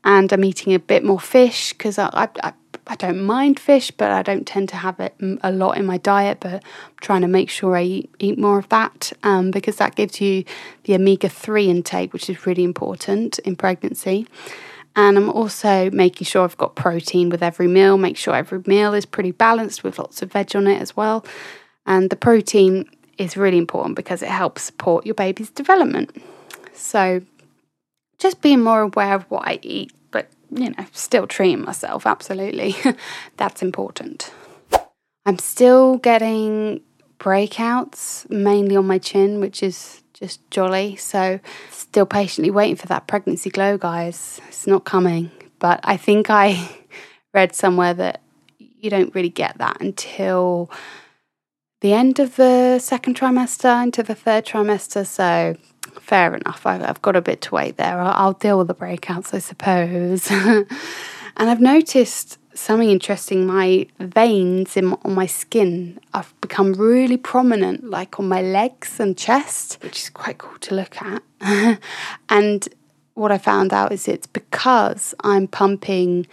And 0.04 0.31
I'm 0.31 0.45
eating 0.45 0.75
a 0.75 0.78
bit 0.78 1.04
more 1.04 1.21
fish 1.21 1.73
because 1.73 1.99
I, 1.99 2.11
I, 2.12 2.28
I 2.42 2.52
I 2.86 2.96
don't 2.96 3.22
mind 3.22 3.60
fish, 3.60 3.90
but 3.90 4.10
I 4.10 4.22
don't 4.22 4.46
tend 4.46 4.68
to 4.70 4.76
have 4.76 4.98
it 4.98 5.14
a 5.42 5.52
lot 5.52 5.76
in 5.76 5.86
my 5.86 5.98
diet. 5.98 6.38
But 6.40 6.54
I'm 6.54 6.60
trying 7.00 7.22
to 7.22 7.28
make 7.28 7.48
sure 7.48 7.76
I 7.76 7.82
eat, 7.82 8.10
eat 8.18 8.38
more 8.38 8.58
of 8.58 8.68
that 8.70 9.12
um, 9.22 9.50
because 9.50 9.76
that 9.76 9.94
gives 9.94 10.20
you 10.20 10.44
the 10.84 10.94
omega 10.94 11.28
3 11.28 11.68
intake, 11.68 12.12
which 12.12 12.28
is 12.28 12.46
really 12.46 12.64
important 12.64 13.38
in 13.40 13.56
pregnancy. 13.56 14.26
And 14.94 15.16
I'm 15.16 15.30
also 15.30 15.90
making 15.90 16.26
sure 16.26 16.44
I've 16.44 16.58
got 16.58 16.74
protein 16.74 17.30
with 17.30 17.42
every 17.42 17.66
meal, 17.66 17.96
make 17.96 18.16
sure 18.16 18.34
every 18.34 18.62
meal 18.66 18.92
is 18.92 19.06
pretty 19.06 19.30
balanced 19.30 19.82
with 19.82 19.98
lots 19.98 20.20
of 20.20 20.32
veg 20.32 20.54
on 20.54 20.66
it 20.66 20.80
as 20.80 20.96
well. 20.96 21.24
And 21.86 22.10
the 22.10 22.16
protein 22.16 22.88
is 23.16 23.36
really 23.36 23.58
important 23.58 23.96
because 23.96 24.22
it 24.22 24.28
helps 24.28 24.62
support 24.62 25.06
your 25.06 25.14
baby's 25.14 25.50
development. 25.50 26.14
So 26.74 27.22
just 28.18 28.42
being 28.42 28.62
more 28.62 28.82
aware 28.82 29.14
of 29.14 29.24
what 29.30 29.46
I 29.46 29.58
eat 29.62 29.92
you 30.52 30.71
know, 30.71 30.87
still 30.92 31.26
treating 31.26 31.64
myself, 31.64 32.06
absolutely. 32.06 32.76
That's 33.37 33.62
important. 33.62 34.32
I'm 35.25 35.38
still 35.38 35.99
getting 35.99 36.82
breakouts, 37.18 38.28
mainly 38.30 38.76
on 38.76 38.87
my 38.87 38.99
chin, 38.99 39.40
which 39.40 39.62
is 39.62 40.02
just 40.12 40.49
jolly. 40.50 40.97
So, 40.97 41.40
still 41.71 42.06
patiently 42.06 42.50
waiting 42.50 42.76
for 42.76 42.87
that 42.88 43.06
pregnancy 43.06 43.50
glow, 43.50 43.78
guys. 43.78 44.40
It's 44.49 44.66
not 44.66 44.85
coming. 44.85 45.30
But 45.59 45.80
I 45.85 45.97
think 45.97 46.28
I 46.28 46.68
read 47.35 47.54
somewhere 47.54 47.94
that 47.94 48.21
you 48.59 48.90
don't 48.90 49.14
really 49.14 49.28
get 49.28 49.59
that 49.59 49.80
until 49.80 50.71
the 51.80 51.92
end 51.92 52.18
of 52.18 52.37
the 52.37 52.78
second 52.78 53.16
trimester 53.16 53.82
into 53.82 54.02
the 54.02 54.14
third 54.14 54.44
trimester. 54.44 55.06
So, 55.06 55.56
fair 56.00 56.34
enough. 56.34 56.66
I, 56.66 56.78
have 56.78 57.02
got 57.02 57.16
a 57.16 57.22
bit 57.22 57.40
to 57.42 57.54
wait 57.54 57.76
there. 57.76 58.00
I'll, 58.00 58.26
I'll 58.26 58.32
deal 58.32 58.58
with 58.58 58.68
the 58.68 58.75
breakouts, 58.75 59.34
I 59.34 59.38
suppose. 59.38 60.30
and 60.30 60.68
I've 61.37 61.61
noticed 61.61 62.38
something 62.54 62.90
interesting. 62.90 63.46
My 63.46 63.87
veins 63.99 64.76
in, 64.76 64.92
on 65.04 65.14
my 65.14 65.26
skin 65.26 65.99
have 66.14 66.34
become 66.40 66.75
really 66.75 67.16
prominent, 67.16 67.84
like 67.84 68.18
on 68.18 68.28
my 68.28 68.42
legs 68.42 69.00
and 69.00 69.16
chest, 69.16 69.78
which 69.82 70.02
is 70.02 70.11
quite 70.11 70.38
cool 70.38 70.58
to 70.58 70.75
look 70.75 71.00
at. 71.00 71.22
and 72.28 72.68
what 73.14 73.32
I 73.32 73.38
found 73.38 73.72
out 73.72 73.92
is 73.92 74.08
it's 74.08 74.26
because 74.26 75.14
I'm 75.20 75.46
pumping 75.46 76.26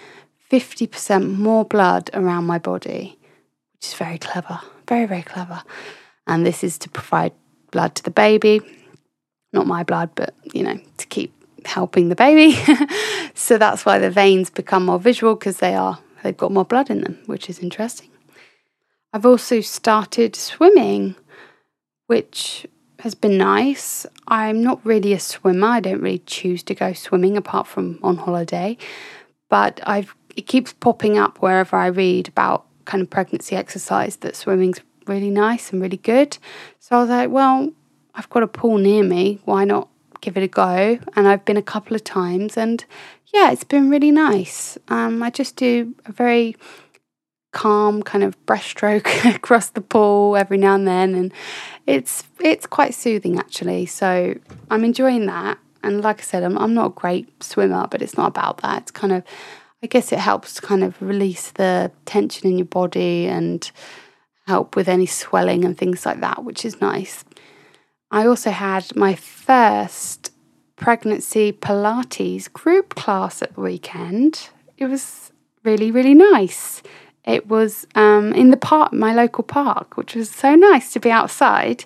50% 0.52 1.38
more 1.38 1.66
blood 1.66 2.10
around 2.14 2.46
my 2.46 2.58
body, 2.58 3.18
which 3.74 3.88
is 3.88 3.94
very 3.94 4.18
clever, 4.18 4.60
very, 4.88 5.06
very 5.06 5.22
clever. 5.22 5.64
And 6.28 6.46
this 6.46 6.64
is 6.64 6.78
to 6.80 6.90
provide 6.90 7.34
blood 7.72 7.96
to 7.96 8.04
the 8.04 8.12
baby, 8.12 8.62
not 9.54 9.68
my 9.68 9.84
blood, 9.84 10.12
but 10.16 10.34
you 10.54 10.64
know, 10.64 10.80
to 10.98 11.08
keep 11.08 11.34
helping 11.66 12.10
the 12.10 12.16
baby. 12.16 12.58
so 13.34 13.58
that's 13.58 13.86
why 13.86 14.00
the 14.00 14.12
veins 14.12 14.50
become 14.50 14.86
more 14.86 15.00
visual 15.00 15.36
because 15.36 15.58
they 15.58 15.76
are 15.76 16.00
they've 16.24 16.38
got 16.38 16.52
more 16.52 16.66
blood 16.66 16.90
in 16.90 17.02
them, 17.02 17.20
which 17.26 17.50
is 17.50 17.60
interesting. 17.60 18.10
I've 19.12 19.26
also 19.26 19.62
started 19.62 20.36
swimming, 20.36 21.16
which 22.08 22.68
has 23.00 23.16
been 23.16 23.38
nice. 23.38 24.06
I'm 24.28 24.62
not 24.62 24.86
really 24.86 25.14
a 25.14 25.20
swimmer. 25.20 25.68
I 25.68 25.80
don't 25.80 26.02
really 26.02 26.20
choose 26.20 26.64
to 26.64 26.76
go 26.76 26.94
swimming 26.94 27.38
apart 27.38 27.66
from 27.66 28.00
on 28.04 28.18
holiday, 28.18 28.78
but 29.50 29.80
I've 29.84 30.16
it 30.36 30.44
keeps 30.44 30.74
popping 30.74 31.18
up 31.18 31.40
wherever 31.40 31.76
I 31.76 31.88
read 31.88 32.28
about 32.28 32.66
kind 32.86 33.02
of 33.02 33.10
pregnancy 33.10 33.56
exercise 33.56 34.18
that 34.18 34.36
swimming's 34.36 34.80
really 35.06 35.30
nice 35.30 35.72
and 35.72 35.82
really 35.82 35.98
good. 35.98 36.38
So 36.80 36.98
I 36.98 37.02
was 37.02 37.10
like, 37.10 37.30
well, 37.30 37.72
I've 38.16 38.30
got 38.30 38.44
a 38.44 38.48
pool 38.48 38.78
near 38.78 39.04
me. 39.04 39.40
Why 39.46 39.66
not 39.66 39.90
give 40.22 40.38
it 40.38 40.44
a 40.44 40.48
go? 40.48 41.00
And 41.16 41.28
I've 41.28 41.46
been 41.46 41.58
a 41.58 41.62
couple 41.62 41.96
of 41.96 42.04
times, 42.04 42.58
and 42.58 42.84
yeah, 43.34 43.52
it's 43.52 43.64
been 43.64 43.90
really 43.90 44.12
nice. 44.12 44.78
Um, 44.88 45.22
I 45.24 45.30
just 45.30 45.56
do 45.56 45.96
a 46.06 46.12
very 46.12 46.56
calm 47.52 48.04
kind 48.04 48.24
of 48.24 48.36
breaststroke 48.46 49.36
across 49.36 49.70
the 49.72 49.82
pool 49.82 50.36
every 50.36 50.58
now 50.58 50.76
and 50.76 50.88
then, 50.88 51.16
and 51.16 51.34
it's 51.88 52.24
it's 52.40 52.66
quite 52.66 52.94
soothing 52.94 53.38
actually. 53.38 53.86
So 53.86 54.36
I'm 54.70 54.84
enjoying 54.84 55.26
that. 55.28 55.58
And 55.82 56.02
like 56.02 56.20
I 56.20 56.24
said, 56.24 56.44
I'm 56.44 56.58
I'm 56.58 56.74
not 56.74 56.88
a 56.88 56.90
great 56.90 57.44
swimmer, 57.44 57.88
but 57.88 58.02
it's 58.02 58.18
not 58.18 58.28
about 58.28 58.58
that. 58.58 58.84
It's 58.84 58.92
kind 58.92 59.14
of 59.14 59.24
I 59.82 59.88
guess 59.88 60.12
it 60.12 60.20
helps 60.20 60.56
to 60.56 60.62
kind 60.62 60.84
of 60.84 61.02
release 61.02 61.52
the 61.52 61.92
tension 62.06 62.50
in 62.50 62.58
your 62.58 62.66
body 62.66 63.28
and 63.28 63.70
help 64.46 64.76
with 64.76 64.90
any 64.90 65.06
swelling 65.06 65.64
and 65.64 65.78
things 65.78 66.06
like 66.06 66.20
that, 66.22 66.44
which 66.44 66.66
is 66.66 66.82
nice. 66.82 67.24
I 68.12 68.26
also 68.26 68.52
had 68.52 68.96
my 68.96 69.16
first 69.16 70.32
pregnancy 70.76 71.52
Pilates 71.52 72.52
group 72.52 72.96
class 72.96 73.42
at 73.42 73.56
the 73.56 73.62
weekend. 73.62 74.50
It 74.78 74.86
was 74.86 75.32
really, 75.64 75.92
really 75.92 76.16
nice. 76.16 76.82
It 77.26 77.48
was 77.48 77.86
um, 77.96 78.34
in 78.34 78.50
the 78.50 78.58
park, 78.58 78.94
my 78.94 79.14
local 79.14 79.44
park, 79.44 79.98
which 79.98 80.16
was 80.16 80.32
so 80.32 80.56
nice 80.56 80.92
to 80.94 81.00
be 81.00 81.12
outside 81.12 81.86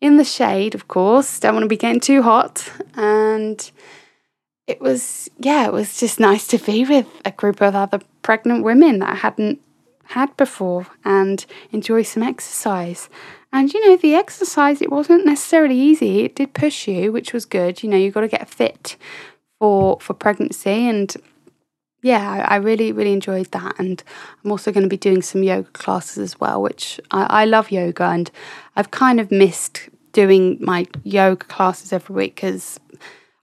in 0.00 0.16
the 0.16 0.24
shade, 0.24 0.74
of 0.74 0.88
course. 0.88 1.38
Don't 1.38 1.54
want 1.54 1.64
to 1.64 1.68
be 1.68 1.76
getting 1.76 2.00
too 2.00 2.22
hot. 2.22 2.70
And 2.94 3.70
it 4.66 4.80
was, 4.80 5.30
yeah, 5.38 5.66
it 5.66 5.72
was 5.72 5.98
just 5.98 6.20
nice 6.20 6.46
to 6.48 6.58
be 6.58 6.84
with 6.84 7.06
a 7.24 7.30
group 7.30 7.62
of 7.62 7.74
other 7.74 8.00
pregnant 8.22 8.64
women 8.64 8.98
that 8.98 9.10
I 9.10 9.14
hadn't 9.14 9.60
had 10.06 10.36
before 10.36 10.88
and 11.04 11.46
enjoy 11.70 12.02
some 12.02 12.22
exercise. 12.22 13.08
And 13.52 13.72
you 13.72 13.86
know, 13.86 13.96
the 13.96 14.14
exercise, 14.14 14.80
it 14.80 14.90
wasn't 14.90 15.26
necessarily 15.26 15.78
easy. 15.78 16.20
It 16.20 16.34
did 16.34 16.54
push 16.54 16.88
you, 16.88 17.12
which 17.12 17.32
was 17.32 17.44
good. 17.44 17.82
You 17.82 17.90
know, 17.90 17.96
you've 17.96 18.14
got 18.14 18.22
to 18.22 18.28
get 18.28 18.48
fit 18.48 18.96
for 19.58 19.98
for 20.00 20.14
pregnancy 20.14 20.88
and 20.88 21.14
yeah, 22.02 22.44
I 22.48 22.56
really, 22.56 22.90
really 22.90 23.12
enjoyed 23.12 23.52
that. 23.52 23.78
And 23.78 24.02
I'm 24.44 24.50
also 24.50 24.72
going 24.72 24.82
to 24.82 24.88
be 24.88 24.96
doing 24.96 25.22
some 25.22 25.44
yoga 25.44 25.70
classes 25.70 26.18
as 26.18 26.40
well, 26.40 26.60
which 26.60 27.00
I, 27.12 27.42
I 27.42 27.44
love 27.44 27.70
yoga. 27.70 28.04
And 28.04 28.30
I've 28.74 28.90
kind 28.90 29.20
of 29.20 29.30
missed 29.30 29.88
doing 30.10 30.58
my 30.60 30.86
yoga 31.04 31.46
classes 31.46 31.92
every 31.92 32.14
week 32.14 32.34
because 32.34 32.80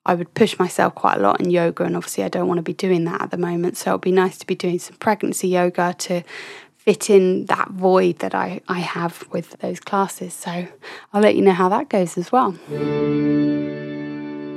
I 0.05 0.13
would 0.13 0.33
push 0.33 0.59
myself 0.59 0.93
quite 0.93 1.17
a 1.17 1.21
lot 1.21 1.39
in 1.39 1.49
yoga. 1.51 1.85
And 1.85 1.95
obviously, 1.95 2.25
I 2.25 2.29
don't 2.29 2.47
want 2.47 2.57
to 2.57 2.63
be 2.63 2.73
doing 2.73 3.05
that 3.05 3.21
at 3.21 3.31
the 3.31 3.37
moment. 3.37 3.77
So 3.77 3.91
it'll 3.91 3.99
be 3.99 4.11
nice 4.11 4.37
to 4.39 4.45
be 4.45 4.55
doing 4.55 4.77
some 4.77 4.97
pregnancy 4.97 5.47
yoga 5.47 5.95
to 5.99 6.23
fit 6.89 7.07
in 7.11 7.45
that 7.45 7.69
void 7.69 8.17
that 8.17 8.33
I, 8.33 8.61
I 8.67 8.79
have 8.79 9.23
with 9.31 9.51
those 9.59 9.79
classes. 9.79 10.33
So 10.33 10.67
I'll 11.13 11.21
let 11.21 11.35
you 11.35 11.43
know 11.43 11.51
how 11.51 11.69
that 11.69 11.87
goes 11.87 12.17
as 12.17 12.31
well. 12.31 12.55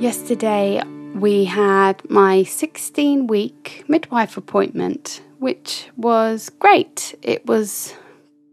Yesterday, 0.01 0.81
we 1.13 1.45
had 1.45 2.01
my 2.09 2.41
16 2.41 3.27
week 3.27 3.85
midwife 3.87 4.35
appointment, 4.35 5.21
which 5.37 5.89
was 5.95 6.49
great. 6.57 7.13
It 7.21 7.45
was 7.45 7.93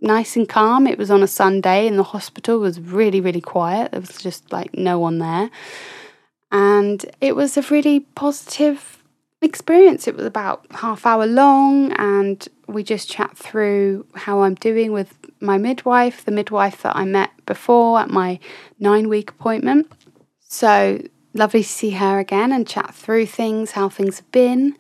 nice 0.02 0.36
and 0.36 0.46
calm. 0.46 0.86
It 0.86 0.98
was 0.98 1.10
on 1.10 1.22
a 1.22 1.26
Sunday, 1.26 1.86
and 1.86 1.98
the 1.98 2.02
hospital 2.02 2.58
was 2.58 2.78
really, 2.78 3.22
really 3.22 3.40
quiet. 3.40 3.92
There 3.92 4.00
was 4.00 4.18
just 4.18 4.52
like 4.52 4.74
no 4.74 4.98
one 4.98 5.20
there. 5.20 5.50
And 6.52 7.06
it 7.22 7.34
was 7.34 7.56
a 7.56 7.62
really 7.62 8.00
positive 8.00 9.02
experience. 9.40 10.06
It 10.06 10.16
was 10.16 10.26
about 10.26 10.66
half 10.70 11.06
hour 11.06 11.26
long, 11.26 11.92
and 11.92 12.46
we 12.72 12.82
just 12.82 13.10
chat 13.10 13.36
through 13.36 14.06
how 14.14 14.42
I'm 14.42 14.54
doing 14.54 14.92
with 14.92 15.16
my 15.40 15.58
midwife, 15.58 16.24
the 16.24 16.32
midwife 16.32 16.82
that 16.82 16.96
I 16.96 17.04
met 17.04 17.30
before 17.46 17.98
at 18.00 18.10
my 18.10 18.38
nine 18.78 19.08
week 19.08 19.30
appointment. 19.30 19.90
So 20.40 21.02
lovely 21.34 21.62
to 21.62 21.68
see 21.68 21.90
her 21.90 22.18
again 22.18 22.52
and 22.52 22.66
chat 22.66 22.94
through 22.94 23.26
things, 23.26 23.72
how 23.72 23.88
things 23.88 24.18
have 24.18 24.32
been. 24.32 24.76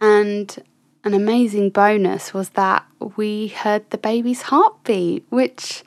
And 0.00 0.62
an 1.04 1.14
amazing 1.14 1.70
bonus 1.70 2.34
was 2.34 2.50
that 2.50 2.86
we 3.16 3.48
heard 3.48 3.88
the 3.90 3.98
baby's 3.98 4.42
heartbeat, 4.42 5.24
which 5.30 5.82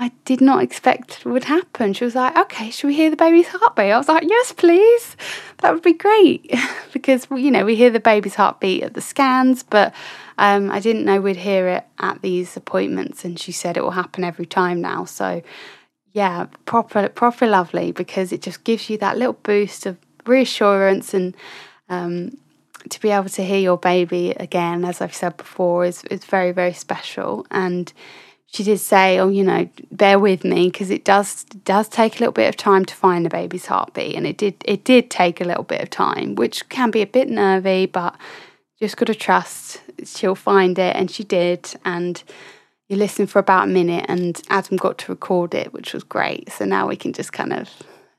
I 0.00 0.12
did 0.24 0.40
not 0.40 0.62
expect 0.62 1.18
it 1.18 1.26
would 1.26 1.44
happen. 1.44 1.92
She 1.92 2.04
was 2.04 2.14
like, 2.14 2.36
okay, 2.36 2.70
should 2.70 2.86
we 2.86 2.94
hear 2.94 3.10
the 3.10 3.16
baby's 3.16 3.48
heartbeat? 3.48 3.92
I 3.92 3.98
was 3.98 4.06
like, 4.06 4.22
yes, 4.28 4.52
please. 4.52 5.16
That 5.58 5.74
would 5.74 5.82
be 5.82 5.92
great. 5.92 6.54
because, 6.92 7.26
you 7.32 7.50
know, 7.50 7.64
we 7.64 7.74
hear 7.74 7.90
the 7.90 7.98
baby's 7.98 8.36
heartbeat 8.36 8.84
at 8.84 8.94
the 8.94 9.00
scans, 9.00 9.64
but 9.64 9.92
um, 10.38 10.70
I 10.70 10.78
didn't 10.78 11.04
know 11.04 11.20
we'd 11.20 11.34
hear 11.34 11.66
it 11.66 11.84
at 11.98 12.22
these 12.22 12.56
appointments. 12.56 13.24
And 13.24 13.40
she 13.40 13.50
said 13.50 13.76
it 13.76 13.82
will 13.82 13.90
happen 13.90 14.22
every 14.22 14.46
time 14.46 14.80
now. 14.80 15.04
So, 15.04 15.42
yeah, 16.12 16.46
proper, 16.64 17.08
proper 17.08 17.48
lovely 17.48 17.90
because 17.90 18.32
it 18.32 18.40
just 18.40 18.62
gives 18.62 18.88
you 18.88 18.98
that 18.98 19.18
little 19.18 19.32
boost 19.32 19.84
of 19.84 19.98
reassurance 20.26 21.12
and 21.12 21.36
um, 21.88 22.38
to 22.88 23.00
be 23.00 23.10
able 23.10 23.30
to 23.30 23.44
hear 23.44 23.58
your 23.58 23.78
baby 23.78 24.30
again, 24.30 24.84
as 24.84 25.00
I've 25.00 25.14
said 25.14 25.36
before, 25.36 25.84
is, 25.84 26.04
is 26.04 26.24
very, 26.24 26.52
very 26.52 26.72
special. 26.72 27.46
And 27.50 27.92
she 28.52 28.64
did 28.64 28.78
say, 28.80 29.18
"Oh, 29.18 29.28
you 29.28 29.44
know, 29.44 29.68
bear 29.92 30.18
with 30.18 30.42
me 30.44 30.68
because 30.68 30.90
it 30.90 31.04
does 31.04 31.44
does 31.44 31.88
take 31.88 32.16
a 32.16 32.20
little 32.20 32.32
bit 32.32 32.48
of 32.48 32.56
time 32.56 32.84
to 32.86 32.94
find 32.94 33.24
the 33.24 33.30
baby's 33.30 33.66
heartbeat, 33.66 34.16
and 34.16 34.26
it 34.26 34.36
did 34.36 34.54
it 34.64 34.84
did 34.84 35.10
take 35.10 35.40
a 35.40 35.44
little 35.44 35.64
bit 35.64 35.82
of 35.82 35.90
time, 35.90 36.34
which 36.34 36.68
can 36.68 36.90
be 36.90 37.02
a 37.02 37.06
bit 37.06 37.28
nervy, 37.28 37.86
but 37.86 38.16
just 38.80 38.96
got 38.96 39.06
to 39.06 39.14
trust 39.14 39.80
she'll 40.04 40.34
find 40.34 40.78
it, 40.78 40.96
and 40.96 41.10
she 41.10 41.24
did, 41.24 41.74
and." 41.84 42.22
You 42.90 42.96
listen 42.96 43.26
for 43.26 43.38
about 43.38 43.64
a 43.64 43.70
minute, 43.70 44.06
and 44.08 44.40
Adam 44.48 44.78
got 44.78 44.96
to 44.96 45.12
record 45.12 45.54
it, 45.54 45.74
which 45.74 45.92
was 45.92 46.02
great. 46.02 46.50
So 46.50 46.64
now 46.64 46.88
we 46.88 46.96
can 46.96 47.12
just 47.12 47.34
kind 47.34 47.52
of 47.52 47.68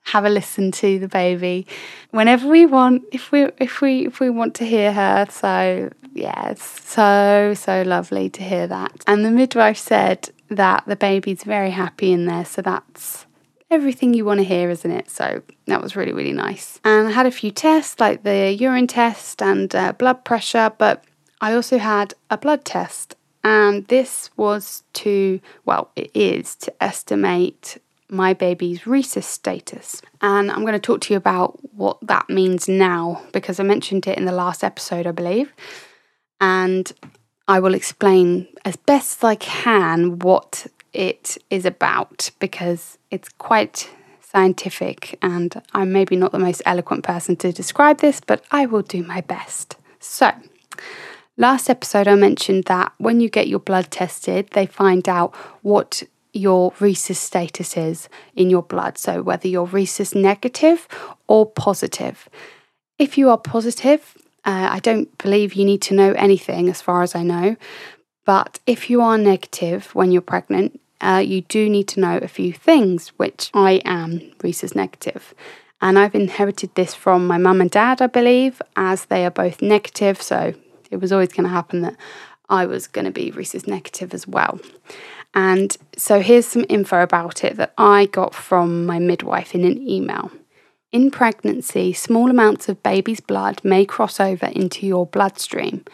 have 0.03 0.25
a 0.25 0.29
listen 0.29 0.71
to 0.71 0.97
the 0.99 1.07
baby 1.07 1.67
whenever 2.11 2.47
we 2.47 2.65
want 2.65 3.03
if 3.11 3.31
we 3.31 3.43
if 3.59 3.81
we 3.81 4.07
if 4.07 4.19
we 4.19 4.29
want 4.29 4.55
to 4.55 4.65
hear 4.65 4.91
her. 4.91 5.27
So 5.29 5.91
yeah 6.13 6.49
it's 6.49 6.89
so 6.89 7.53
so 7.55 7.83
lovely 7.83 8.29
to 8.31 8.43
hear 8.43 8.67
that. 8.67 9.03
And 9.07 9.23
the 9.23 9.31
midwife 9.31 9.77
said 9.77 10.29
that 10.49 10.83
the 10.87 10.95
baby's 10.95 11.43
very 11.43 11.71
happy 11.71 12.11
in 12.11 12.25
there. 12.25 12.45
So 12.45 12.61
that's 12.61 13.25
everything 13.69 14.15
you 14.15 14.25
want 14.25 14.39
to 14.39 14.43
hear 14.43 14.69
isn't 14.71 14.91
it? 14.91 15.09
So 15.09 15.43
that 15.67 15.81
was 15.81 15.95
really 15.95 16.13
really 16.13 16.33
nice. 16.33 16.79
And 16.83 17.07
i 17.07 17.11
had 17.11 17.25
a 17.25 17.31
few 17.31 17.51
tests 17.51 17.99
like 17.99 18.23
the 18.23 18.51
urine 18.51 18.87
test 18.87 19.41
and 19.41 19.73
uh, 19.75 19.93
blood 19.93 20.25
pressure 20.25 20.71
but 20.77 21.03
i 21.41 21.53
also 21.53 21.77
had 21.77 22.13
a 22.29 22.37
blood 22.37 22.65
test. 22.65 23.15
And 23.41 23.87
this 23.87 24.31
was 24.35 24.83
to 24.93 25.39
well 25.65 25.91
it 25.95 26.11
is 26.13 26.55
to 26.57 26.83
estimate 26.83 27.77
my 28.09 28.33
baby's 28.33 28.85
rhesus 28.87 29.25
status. 29.25 30.01
And 30.21 30.51
I'm 30.51 30.61
going 30.61 30.73
to 30.73 30.79
talk 30.79 31.01
to 31.01 31.13
you 31.13 31.17
about 31.17 31.59
what 31.73 31.97
that 32.01 32.29
means 32.29 32.67
now 32.67 33.23
because 33.31 33.59
I 33.59 33.63
mentioned 33.63 34.07
it 34.07 34.17
in 34.17 34.25
the 34.25 34.31
last 34.31 34.63
episode, 34.63 35.07
I 35.07 35.11
believe. 35.11 35.53
And 36.41 36.91
I 37.47 37.59
will 37.59 37.73
explain 37.73 38.47
as 38.65 38.75
best 38.75 39.19
as 39.19 39.23
I 39.23 39.35
can 39.35 40.19
what 40.19 40.67
it 40.93 41.37
is 41.49 41.65
about 41.65 42.31
because 42.39 42.97
it's 43.11 43.29
quite 43.29 43.89
scientific 44.21 45.17
and 45.21 45.61
I'm 45.73 45.91
maybe 45.91 46.15
not 46.15 46.31
the 46.31 46.39
most 46.39 46.61
eloquent 46.65 47.03
person 47.03 47.35
to 47.37 47.51
describe 47.51 47.99
this, 47.99 48.21
but 48.21 48.43
I 48.51 48.65
will 48.65 48.83
do 48.83 49.03
my 49.03 49.21
best. 49.21 49.75
So, 49.99 50.31
last 51.37 51.69
episode 51.69 52.07
I 52.07 52.15
mentioned 52.15 52.65
that 52.65 52.93
when 52.97 53.19
you 53.19 53.29
get 53.29 53.47
your 53.47 53.59
blood 53.59 53.89
tested, 53.89 54.49
they 54.51 54.67
find 54.67 55.09
out 55.09 55.35
what 55.63 56.03
your 56.33 56.73
rhesus 56.79 57.19
status 57.19 57.75
is 57.77 58.09
in 58.35 58.49
your 58.49 58.63
blood. 58.63 58.97
So, 58.97 59.21
whether 59.21 59.47
you're 59.47 59.65
rhesus 59.65 60.13
negative 60.13 60.87
or 61.27 61.45
positive. 61.45 62.29
If 62.97 63.17
you 63.17 63.29
are 63.29 63.37
positive, 63.37 64.15
Uh, 64.45 64.69
I 64.77 64.79
don't 64.79 65.09
believe 65.17 65.53
you 65.53 65.65
need 65.65 65.81
to 65.81 65.93
know 65.93 66.13
anything, 66.15 66.69
as 66.69 66.81
far 66.81 67.03
as 67.03 67.13
I 67.13 67.23
know. 67.23 67.57
But 68.25 68.59
if 68.65 68.89
you 68.89 69.01
are 69.01 69.17
negative 69.17 69.93
when 69.93 70.11
you're 70.11 70.31
pregnant, 70.33 70.79
uh, 71.01 71.21
you 71.23 71.41
do 71.41 71.69
need 71.69 71.87
to 71.89 71.99
know 71.99 72.17
a 72.21 72.27
few 72.27 72.53
things, 72.53 73.09
which 73.17 73.51
I 73.53 73.81
am 73.83 74.21
rhesus 74.41 74.73
negative. 74.75 75.33
And 75.81 75.99
I've 75.99 76.15
inherited 76.15 76.69
this 76.73 76.95
from 76.95 77.27
my 77.27 77.37
mum 77.37 77.61
and 77.61 77.69
dad, 77.71 78.01
I 78.01 78.07
believe, 78.07 78.61
as 78.75 79.05
they 79.05 79.25
are 79.25 79.31
both 79.43 79.61
negative. 79.61 80.21
So 80.21 80.53
it 80.89 81.01
was 81.01 81.11
always 81.11 81.33
going 81.33 81.47
to 81.49 81.53
happen 81.53 81.81
that 81.81 81.97
I 82.49 82.65
was 82.65 82.87
going 82.87 83.05
to 83.05 83.21
be 83.21 83.31
rhesus 83.31 83.67
negative 83.67 84.13
as 84.13 84.25
well. 84.25 84.59
And 85.33 85.75
so 85.95 86.21
here's 86.21 86.45
some 86.47 86.65
info 86.69 87.01
about 87.01 87.43
it 87.43 87.57
that 87.57 87.73
I 87.77 88.07
got 88.07 88.33
from 88.33 88.85
my 88.85 88.99
midwife 88.99 89.53
in 89.53 89.63
an 89.63 89.81
email. 89.87 90.31
In 90.91 91.11
pregnancy, 91.11 91.93
small 91.93 92.31
amounts 92.31 92.67
of 92.67 92.81
baby's 92.81 93.19
blood 93.19 93.61
may 93.63 93.85
cross 93.85 94.19
over 94.19 94.47
into 94.47 94.87
your 94.87 95.05
bloodstream. 95.05 95.85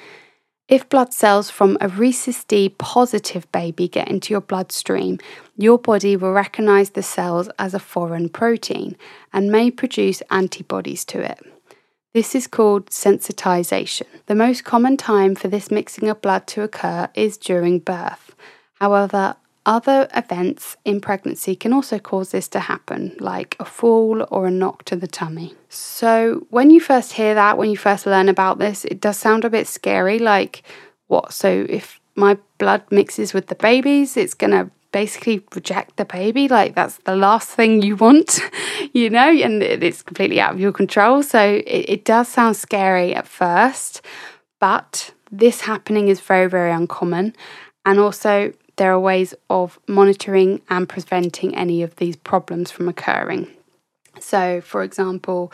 If 0.67 0.89
blood 0.89 1.13
cells 1.13 1.51
from 1.51 1.77
a 1.79 1.87
rhesus 1.87 2.43
D 2.43 2.69
positive 2.69 3.51
baby 3.51 3.87
get 3.87 4.07
into 4.07 4.33
your 4.33 4.41
bloodstream, 4.41 5.19
your 5.57 5.77
body 5.77 6.15
will 6.15 6.31
recognize 6.31 6.91
the 6.91 7.03
cells 7.03 7.49
as 7.59 7.73
a 7.73 7.79
foreign 7.79 8.29
protein 8.29 8.95
and 9.31 9.51
may 9.51 9.69
produce 9.69 10.23
antibodies 10.31 11.05
to 11.05 11.19
it. 11.19 11.39
This 12.15 12.33
is 12.33 12.47
called 12.47 12.89
sensitization. 12.89 14.07
The 14.25 14.35
most 14.35 14.63
common 14.63 14.95
time 14.95 15.35
for 15.35 15.49
this 15.49 15.69
mixing 15.69 16.07
of 16.07 16.21
blood 16.21 16.47
to 16.47 16.63
occur 16.63 17.09
is 17.13 17.37
during 17.37 17.79
birth. 17.79 18.33
However, 18.79 19.35
other 19.65 20.07
events 20.15 20.77
in 20.85 21.01
pregnancy 21.01 21.55
can 21.55 21.73
also 21.73 21.97
cause 21.97 22.31
this 22.31 22.47
to 22.49 22.59
happen, 22.59 23.15
like 23.19 23.55
a 23.59 23.65
fall 23.65 24.27
or 24.29 24.45
a 24.45 24.51
knock 24.51 24.85
to 24.85 24.95
the 24.95 25.07
tummy. 25.07 25.55
So, 25.69 26.45
when 26.49 26.69
you 26.69 26.79
first 26.79 27.13
hear 27.13 27.33
that, 27.33 27.57
when 27.57 27.71
you 27.71 27.77
first 27.77 28.05
learn 28.05 28.29
about 28.29 28.59
this, 28.59 28.85
it 28.85 29.01
does 29.01 29.17
sound 29.17 29.43
a 29.43 29.49
bit 29.49 29.67
scary. 29.67 30.19
Like, 30.19 30.63
what? 31.07 31.33
So, 31.33 31.65
if 31.67 31.99
my 32.15 32.37
blood 32.59 32.83
mixes 32.91 33.33
with 33.33 33.47
the 33.47 33.55
baby's, 33.55 34.15
it's 34.17 34.35
to 34.35 34.69
basically 34.91 35.43
reject 35.55 35.97
the 35.97 36.05
baby. 36.05 36.47
Like, 36.47 36.75
that's 36.75 36.97
the 36.99 37.15
last 37.15 37.49
thing 37.49 37.81
you 37.81 37.95
want, 37.95 38.39
you 38.93 39.09
know, 39.09 39.29
and 39.29 39.63
it's 39.63 40.03
completely 40.03 40.39
out 40.39 40.53
of 40.53 40.59
your 40.59 40.71
control. 40.71 41.23
So, 41.23 41.41
it, 41.41 41.85
it 41.89 42.05
does 42.05 42.27
sound 42.27 42.55
scary 42.55 43.15
at 43.15 43.27
first, 43.27 44.03
but 44.59 45.11
this 45.31 45.61
happening 45.61 46.07
is 46.07 46.19
very, 46.19 46.47
very 46.47 46.71
uncommon. 46.71 47.35
And 47.83 47.99
also, 47.99 48.53
there 48.77 48.91
are 48.91 48.99
ways 48.99 49.33
of 49.49 49.79
monitoring 49.87 50.61
and 50.69 50.87
preventing 50.89 51.55
any 51.55 51.81
of 51.81 51.95
these 51.97 52.15
problems 52.15 52.71
from 52.71 52.87
occurring. 52.87 53.47
So, 54.19 54.61
for 54.61 54.83
example, 54.83 55.51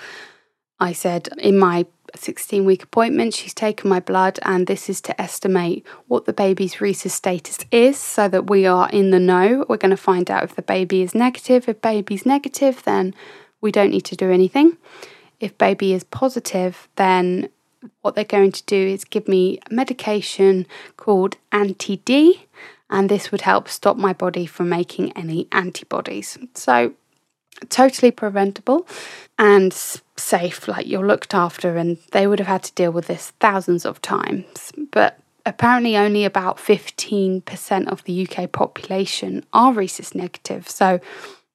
I 0.80 0.94
said 0.94 1.30
in 1.38 1.58
my 1.58 1.86
16 2.16 2.66
week 2.66 2.84
appointment, 2.84 3.34
she's 3.34 3.54
taken 3.54 3.90
my 3.90 4.00
blood, 4.00 4.40
and 4.44 4.68
this 4.68 4.90
is 4.90 5.02
to 5.02 5.22
estimate 5.22 5.86
what 6.08 6.26
the 6.26 6.34
baby's 6.34 6.82
rhesus 6.82 7.14
status 7.14 7.60
is 7.72 7.98
so 7.98 8.28
that 8.28 8.50
we 8.50 8.66
are 8.66 8.90
in 8.90 9.12
the 9.12 9.20
know. 9.20 9.66
We're 9.68 9.78
going 9.78 9.92
to 9.92 9.98
find 9.98 10.30
out 10.30 10.44
if 10.44 10.56
the 10.56 10.62
baby 10.62 11.02
is 11.02 11.16
negative. 11.16 11.70
If 11.70 11.82
baby's 11.82 12.26
negative, 12.26 12.84
then 12.84 13.14
we 13.62 13.72
don't 13.72 13.92
need 13.92 14.06
to 14.06 14.16
do 14.16 14.32
anything. 14.32 14.78
If 15.40 15.58
baby 15.58 15.94
is 15.94 16.04
positive, 16.04 16.88
then 16.96 17.50
what 18.02 18.16
they're 18.16 18.24
going 18.24 18.52
to 18.52 18.64
do 18.66 18.76
is 18.76 19.04
give 19.04 19.28
me 19.28 19.60
medication 19.70 20.68
called 20.98 21.38
anti 21.52 21.98
D, 21.98 22.46
and 22.92 23.10
this 23.10 23.32
would 23.32 23.42
help 23.42 23.68
stop 23.68 23.98
my 23.98 24.14
body 24.14 24.46
from 24.46 24.70
making 24.70 25.14
any 25.14 25.48
antibodies. 25.52 26.38
So, 26.54 26.94
totally 27.70 28.12
preventable 28.12 28.88
and 29.40 29.74
safe, 30.18 30.68
like 30.68 30.88
you're 30.88 31.08
looked 31.08 31.34
after, 31.34 31.78
and 31.78 31.98
they 32.12 32.28
would 32.28 32.40
have 32.40 32.48
had 32.48 32.64
to 32.64 32.74
deal 32.74 32.92
with 32.92 33.08
this 33.08 33.32
thousands 33.40 33.86
of 33.86 34.02
times. 34.02 34.72
But 34.92 35.20
apparently, 35.46 35.96
only 35.96 36.26
about 36.26 36.58
15% 36.58 37.88
of 37.88 38.04
the 38.04 38.28
UK 38.28 38.52
population 38.52 39.46
are 39.54 39.74
rhesus 39.74 40.14
negative. 40.14 40.70
So, 40.70 41.00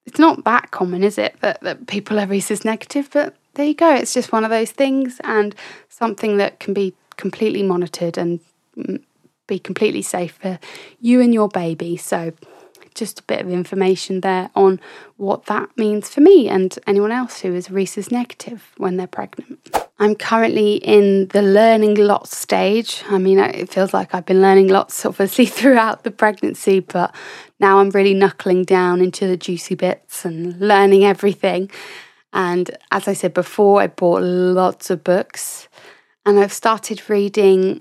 it's 0.07 0.19
not 0.19 0.45
that 0.45 0.71
common, 0.71 1.05
is 1.05 1.19
it, 1.19 1.37
that, 1.41 1.61
that 1.63 1.87
people 1.87 2.19
are 2.19 2.27
rhesus 2.27 2.65
negative? 2.65 3.11
But 3.13 3.35
there 3.55 3.67
you 3.67 3.75
go. 3.75 3.95
It's 3.95 4.15
just 4.15 4.33
one 4.33 4.45
of 4.45 4.51
those 4.51 4.71
things 4.71 5.21
and 5.25 5.55
something 5.89 6.37
that 6.39 6.61
can 6.61 6.73
be 6.73 6.95
completely 7.17 7.63
monitored 7.63 8.17
and 8.17 8.41
mm, 8.77 9.03
be 9.47 9.59
completely 9.59 10.03
safe 10.03 10.39
for 10.41 10.59
you 11.01 11.21
and 11.21 11.33
your 11.33 11.49
baby. 11.49 11.97
So, 11.97 12.33
just 12.95 13.21
a 13.21 13.23
bit 13.25 13.41
of 13.43 13.51
information 13.51 14.23
there 14.23 14.51
on 14.57 14.81
what 15.17 15.47
that 15.47 15.69
means 15.77 16.09
for 16.09 16.23
me 16.23 16.49
and 16.49 16.79
anyone 16.87 17.13
else 17.13 17.41
who 17.41 17.55
is 17.55 17.71
rhesus 17.71 18.11
negative 18.11 18.73
when 18.79 18.97
they're 18.97 19.07
pregnant. 19.07 19.59
I'm 19.99 20.15
currently 20.15 20.77
in 20.77 21.29
the 21.29 21.43
learning 21.43 21.95
lots 21.95 22.37
stage. 22.37 23.03
I 23.09 23.19
mean, 23.19 23.39
it 23.39 23.69
feels 23.69 23.95
like 23.95 24.15
I've 24.15 24.27
been 24.27 24.43
learning 24.43 24.69
lots, 24.69 25.05
obviously, 25.05 25.47
throughout 25.59 26.05
the 26.05 26.11
pregnancy, 26.11 26.81
but 26.81 27.15
now 27.61 27.79
I'm 27.79 27.91
really 27.91 28.15
knuckling 28.15 28.65
down 28.65 29.01
into 29.01 29.27
the 29.27 29.37
juicy 29.37 29.75
bits 29.75 30.25
and 30.25 30.59
learning 30.59 31.05
everything. 31.05 31.71
And 32.33 32.71
as 32.91 33.09
I 33.09 33.15
said 33.15 33.33
before, 33.33 33.81
I 33.81 33.87
bought 33.87 34.23
lots 34.23 34.91
of 34.91 35.05
books 35.05 35.69
and 36.27 36.39
I've 36.39 36.53
started 36.53 37.09
reading 37.09 37.81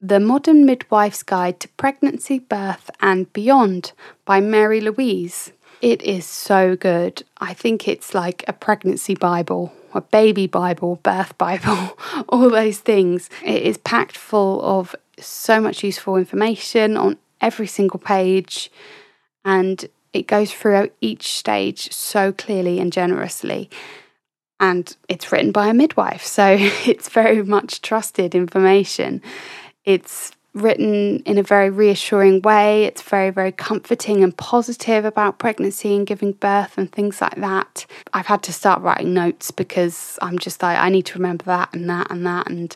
the 0.00 0.20
Modern 0.20 0.66
Midwife's 0.66 1.22
Guide 1.22 1.58
to 1.60 1.68
Pregnancy, 1.68 2.38
Birth 2.38 2.90
and 3.00 3.32
Beyond 3.32 3.92
by 4.24 4.40
Marie 4.40 4.80
Louise. 4.80 5.52
It 5.80 6.02
is 6.02 6.26
so 6.26 6.76
good. 6.76 7.22
I 7.38 7.54
think 7.54 7.88
it's 7.88 8.14
like 8.14 8.44
a 8.46 8.52
pregnancy 8.52 9.14
Bible, 9.14 9.72
a 9.94 10.00
baby 10.00 10.46
Bible, 10.46 10.96
birth 10.96 11.36
Bible, 11.38 11.98
all 12.28 12.50
those 12.50 12.78
things. 12.78 13.30
It 13.44 13.62
is 13.62 13.78
packed 13.78 14.16
full 14.16 14.62
of 14.62 14.94
so 15.18 15.60
much 15.60 15.82
useful 15.82 16.16
information 16.16 16.96
on 16.96 17.18
every 17.40 17.66
single 17.66 18.00
page 18.00 18.70
and 19.44 19.86
it 20.12 20.26
goes 20.26 20.52
through 20.52 20.90
each 21.00 21.36
stage 21.36 21.92
so 21.92 22.32
clearly 22.32 22.80
and 22.80 22.92
generously. 22.92 23.70
And 24.58 24.94
it's 25.08 25.30
written 25.30 25.52
by 25.52 25.68
a 25.68 25.74
midwife, 25.74 26.24
so 26.24 26.56
it's 26.58 27.08
very 27.08 27.42
much 27.42 27.82
trusted 27.82 28.34
information. 28.34 29.22
It's 29.86 30.32
written 30.56 31.20
in 31.20 31.36
a 31.38 31.42
very 31.42 31.70
reassuring 31.70 32.40
way. 32.40 32.84
It's 32.84 33.02
very, 33.02 33.30
very 33.30 33.52
comforting 33.52 34.24
and 34.24 34.36
positive 34.36 35.04
about 35.04 35.38
pregnancy 35.38 35.94
and 35.94 36.06
giving 36.06 36.32
birth 36.32 36.78
and 36.78 36.90
things 36.90 37.20
like 37.20 37.36
that. 37.36 37.86
I've 38.12 38.26
had 38.26 38.42
to 38.44 38.52
start 38.52 38.80
writing 38.80 39.12
notes 39.12 39.50
because 39.50 40.18
I'm 40.22 40.38
just 40.38 40.62
like, 40.62 40.78
I 40.78 40.88
need 40.88 41.06
to 41.06 41.18
remember 41.18 41.44
that 41.44 41.72
and 41.74 41.88
that 41.90 42.10
and 42.10 42.26
that. 42.26 42.48
And 42.48 42.74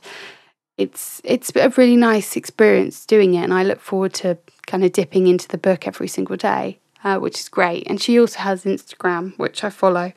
it's 0.76 1.20
it's 1.24 1.50
a 1.56 1.70
really 1.70 1.96
nice 1.96 2.36
experience 2.36 3.04
doing 3.06 3.34
it. 3.34 3.42
And 3.42 3.54
I 3.54 3.64
look 3.64 3.80
forward 3.80 4.14
to 4.14 4.38
kind 4.66 4.84
of 4.84 4.92
dipping 4.92 5.26
into 5.26 5.48
the 5.48 5.58
book 5.58 5.86
every 5.86 6.08
single 6.08 6.36
day, 6.36 6.78
uh, 7.02 7.18
which 7.18 7.40
is 7.40 7.48
great. 7.48 7.86
And 7.88 8.00
she 8.00 8.20
also 8.20 8.40
has 8.40 8.64
Instagram, 8.64 9.36
which 9.38 9.64
I 9.64 9.70
follow. 9.70 10.12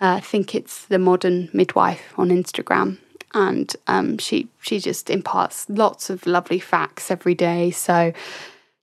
Uh, 0.00 0.16
I 0.16 0.20
think 0.20 0.54
it's 0.54 0.86
the 0.86 0.98
modern 0.98 1.50
midwife 1.52 2.14
on 2.16 2.28
Instagram 2.28 2.98
and 3.34 3.74
um, 3.86 4.18
she 4.18 4.48
she 4.60 4.78
just 4.78 5.10
imparts 5.10 5.66
lots 5.68 6.08
of 6.08 6.26
lovely 6.26 6.60
facts 6.60 7.10
every 7.10 7.34
day. 7.34 7.70
So 7.70 8.12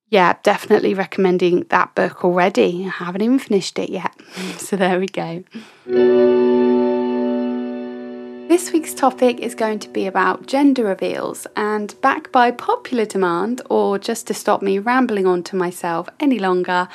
yeah, 0.09 0.35
definitely 0.43 0.93
recommending 0.93 1.65
that 1.69 1.95
book 1.95 2.25
already. 2.25 2.85
I 2.85 3.05
haven't 3.05 3.21
even 3.21 3.39
finished 3.39 3.79
it 3.79 3.89
yet. 3.89 4.13
so 4.57 4.75
there 4.75 4.99
we 4.99 5.07
go. 5.07 5.43
This 8.51 8.73
week's 8.73 8.93
topic 8.93 9.39
is 9.39 9.55
going 9.55 9.79
to 9.79 9.87
be 9.87 10.05
about 10.05 10.45
gender 10.45 10.83
reveals, 10.83 11.47
and 11.55 11.99
back 12.01 12.33
by 12.33 12.51
popular 12.51 13.05
demand, 13.05 13.61
or 13.69 13.97
just 13.97 14.27
to 14.27 14.33
stop 14.33 14.61
me 14.61 14.77
rambling 14.77 15.25
on 15.25 15.41
to 15.43 15.55
myself 15.55 16.09
any 16.19 16.37
longer, 16.37 16.89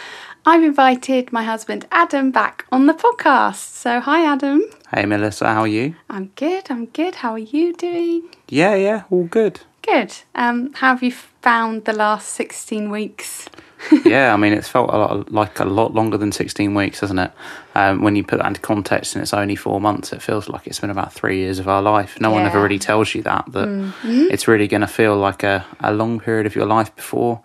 I've 0.48 0.62
invited 0.62 1.32
my 1.32 1.42
husband 1.42 1.88
Adam 1.90 2.30
back 2.30 2.66
on 2.70 2.87
the 2.87 2.92
podcast. 2.94 3.56
So, 3.56 3.98
hi 3.98 4.24
Adam. 4.24 4.62
Hey 4.94 5.04
Melissa, 5.04 5.48
how 5.48 5.62
are 5.62 5.66
you? 5.66 5.96
I'm 6.09 6.30
good, 6.37 6.70
I'm 6.70 6.87
good. 6.87 7.16
How 7.16 7.32
are 7.32 7.38
you 7.38 7.74
doing? 7.74 8.28
Yeah, 8.48 8.76
yeah, 8.76 9.02
all 9.11 9.24
good. 9.24 9.62
Good. 9.82 10.14
Um, 10.37 10.72
how 10.74 10.90
have 10.90 11.02
you 11.02 11.11
found 11.11 11.85
the 11.85 11.92
last 11.92 12.28
16 12.28 12.90
weeks? 12.90 13.48
yeah, 14.04 14.32
I 14.32 14.37
mean, 14.37 14.52
it's 14.52 14.68
felt 14.68 14.90
a 14.90 14.96
lot 14.96 15.32
like 15.32 15.59
a 15.59 15.64
lot 15.64 15.94
longer 15.94 16.16
than 16.16 16.30
16 16.30 16.72
weeks, 16.76 17.00
hasn't 17.00 17.18
it? 17.18 17.32
Um, 17.76 18.00
when 18.00 18.16
you 18.16 18.24
put 18.24 18.38
that 18.38 18.46
into 18.46 18.60
context 18.62 19.14
and 19.14 19.22
it's 19.22 19.34
only 19.34 19.54
four 19.54 19.82
months, 19.82 20.10
it 20.10 20.22
feels 20.22 20.48
like 20.48 20.66
it's 20.66 20.80
been 20.80 20.88
about 20.88 21.12
three 21.12 21.36
years 21.36 21.58
of 21.58 21.68
our 21.68 21.82
life. 21.82 22.18
No 22.18 22.30
yeah. 22.30 22.34
one 22.36 22.46
ever 22.46 22.62
really 22.62 22.78
tells 22.78 23.14
you 23.14 23.22
that, 23.24 23.44
that 23.52 23.68
mm-hmm. 23.68 24.28
it's 24.30 24.48
really 24.48 24.66
going 24.66 24.80
to 24.80 24.86
feel 24.86 25.14
like 25.14 25.42
a, 25.42 25.66
a 25.80 25.92
long 25.92 26.18
period 26.18 26.46
of 26.46 26.54
your 26.54 26.64
life 26.64 26.96
before 26.96 27.42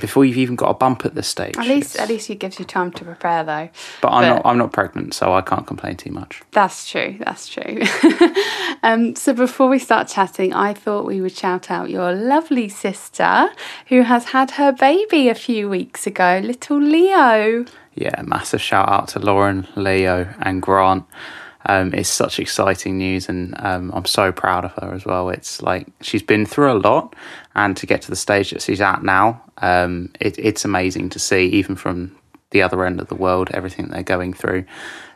before 0.00 0.24
you've 0.24 0.36
even 0.36 0.54
got 0.54 0.70
a 0.70 0.74
bump 0.74 1.04
at 1.04 1.16
this 1.16 1.26
stage. 1.26 1.56
At 1.56 1.66
least, 1.66 1.96
it's, 1.96 1.98
at 1.98 2.08
least 2.08 2.30
it 2.30 2.36
gives 2.36 2.60
you 2.60 2.64
time 2.64 2.92
to 2.92 3.04
prepare, 3.04 3.42
though. 3.42 3.68
But 4.00 4.12
I'm 4.12 4.22
but, 4.22 4.28
not, 4.28 4.46
I'm 4.46 4.58
not 4.58 4.72
pregnant, 4.72 5.14
so 5.14 5.32
I 5.32 5.40
can't 5.40 5.66
complain 5.66 5.96
too 5.96 6.12
much. 6.12 6.40
That's 6.52 6.88
true. 6.88 7.16
That's 7.18 7.48
true. 7.48 7.80
um, 8.84 9.16
so 9.16 9.32
before 9.32 9.68
we 9.68 9.80
start 9.80 10.06
chatting, 10.06 10.54
I 10.54 10.72
thought 10.72 11.04
we 11.04 11.20
would 11.20 11.36
shout 11.36 11.68
out 11.68 11.90
your 11.90 12.12
lovely 12.14 12.68
sister 12.68 13.48
who 13.88 14.02
has 14.02 14.26
had 14.26 14.52
her 14.52 14.70
baby 14.70 15.28
a 15.28 15.34
few 15.34 15.68
weeks 15.68 16.06
ago, 16.06 16.40
little 16.44 16.80
Leo 16.80 17.64
yeah, 17.98 18.22
massive 18.22 18.60
shout 18.60 18.88
out 18.88 19.08
to 19.08 19.18
Lauren, 19.18 19.66
Leo, 19.74 20.32
and 20.40 20.62
Grant. 20.62 21.04
Um, 21.66 21.92
it's 21.92 22.08
such 22.08 22.38
exciting 22.38 22.96
news, 22.96 23.28
and 23.28 23.54
um, 23.58 23.90
I'm 23.92 24.04
so 24.04 24.30
proud 24.32 24.64
of 24.64 24.72
her 24.74 24.94
as 24.94 25.04
well. 25.04 25.28
It's 25.28 25.60
like 25.60 25.88
she's 26.00 26.22
been 26.22 26.46
through 26.46 26.72
a 26.72 26.78
lot, 26.78 27.16
and 27.56 27.76
to 27.76 27.86
get 27.86 28.02
to 28.02 28.10
the 28.10 28.16
stage 28.16 28.50
that 28.50 28.62
she's 28.62 28.80
at 28.80 29.02
now, 29.02 29.42
um, 29.58 30.10
it, 30.20 30.38
it's 30.38 30.64
amazing 30.64 31.10
to 31.10 31.18
see, 31.18 31.46
even 31.46 31.74
from 31.74 32.16
the 32.50 32.62
other 32.62 32.84
end 32.84 33.00
of 33.00 33.08
the 33.08 33.14
world, 33.14 33.50
everything 33.52 33.88
they're 33.88 34.02
going 34.02 34.32
through, 34.32 34.64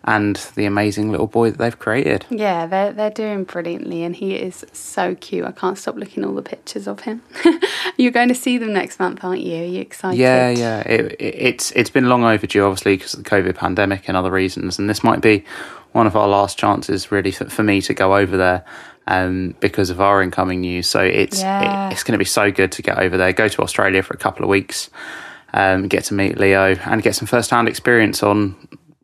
and 0.04 0.36
the 0.54 0.66
amazing 0.66 1.10
little 1.10 1.26
boy 1.26 1.50
that 1.50 1.58
they've 1.58 1.78
created. 1.78 2.26
Yeah, 2.28 2.66
they're 2.66 2.92
they're 2.92 3.10
doing 3.10 3.44
brilliantly, 3.44 4.02
and 4.02 4.14
he 4.14 4.34
is 4.34 4.64
so 4.72 5.14
cute. 5.14 5.46
I 5.46 5.52
can't 5.52 5.78
stop 5.78 5.96
looking 5.96 6.22
at 6.22 6.28
all 6.28 6.34
the 6.34 6.42
pictures 6.42 6.86
of 6.86 7.00
him. 7.00 7.22
You're 7.96 8.12
going 8.12 8.28
to 8.28 8.34
see 8.34 8.58
them 8.58 8.72
next 8.72 8.98
month, 9.00 9.24
aren't 9.24 9.40
you? 9.42 9.62
Are 9.62 9.66
you 9.66 9.80
excited? 9.80 10.18
Yeah, 10.18 10.50
yeah. 10.50 10.80
It, 10.80 11.12
it, 11.12 11.34
it's 11.34 11.70
it's 11.72 11.90
been 11.90 12.08
long 12.08 12.24
overdue, 12.24 12.64
obviously, 12.64 12.96
because 12.96 13.14
of 13.14 13.24
the 13.24 13.30
COVID 13.30 13.54
pandemic 13.54 14.08
and 14.08 14.16
other 14.16 14.30
reasons, 14.30 14.78
and 14.78 14.90
this 14.90 15.02
might 15.02 15.22
be 15.22 15.44
one 15.92 16.06
of 16.06 16.16
our 16.16 16.28
last 16.28 16.58
chances, 16.58 17.10
really, 17.12 17.30
for, 17.30 17.48
for 17.48 17.62
me 17.62 17.80
to 17.82 17.94
go 17.94 18.16
over 18.16 18.36
there. 18.36 18.64
Um, 19.08 19.56
because 19.58 19.90
of 19.90 20.00
our 20.00 20.22
incoming 20.22 20.60
news, 20.60 20.86
so 20.86 21.00
it's 21.00 21.40
Yeah. 21.40 21.88
it, 21.88 21.92
it's 21.94 22.04
going 22.04 22.12
to 22.12 22.18
be 22.18 22.24
so 22.24 22.52
good 22.52 22.70
to 22.72 22.82
get 22.82 22.98
over 23.00 23.16
there. 23.16 23.32
Go 23.32 23.48
to 23.48 23.62
Australia 23.62 24.00
for 24.00 24.14
a 24.14 24.16
couple 24.16 24.44
of 24.44 24.48
weeks, 24.48 24.90
um, 25.52 25.88
get 25.88 26.04
to 26.04 26.14
meet 26.14 26.38
Leo, 26.38 26.74
and 26.84 27.02
get 27.02 27.14
some 27.14 27.26
first-hand 27.26 27.68
experience 27.68 28.22
on 28.22 28.56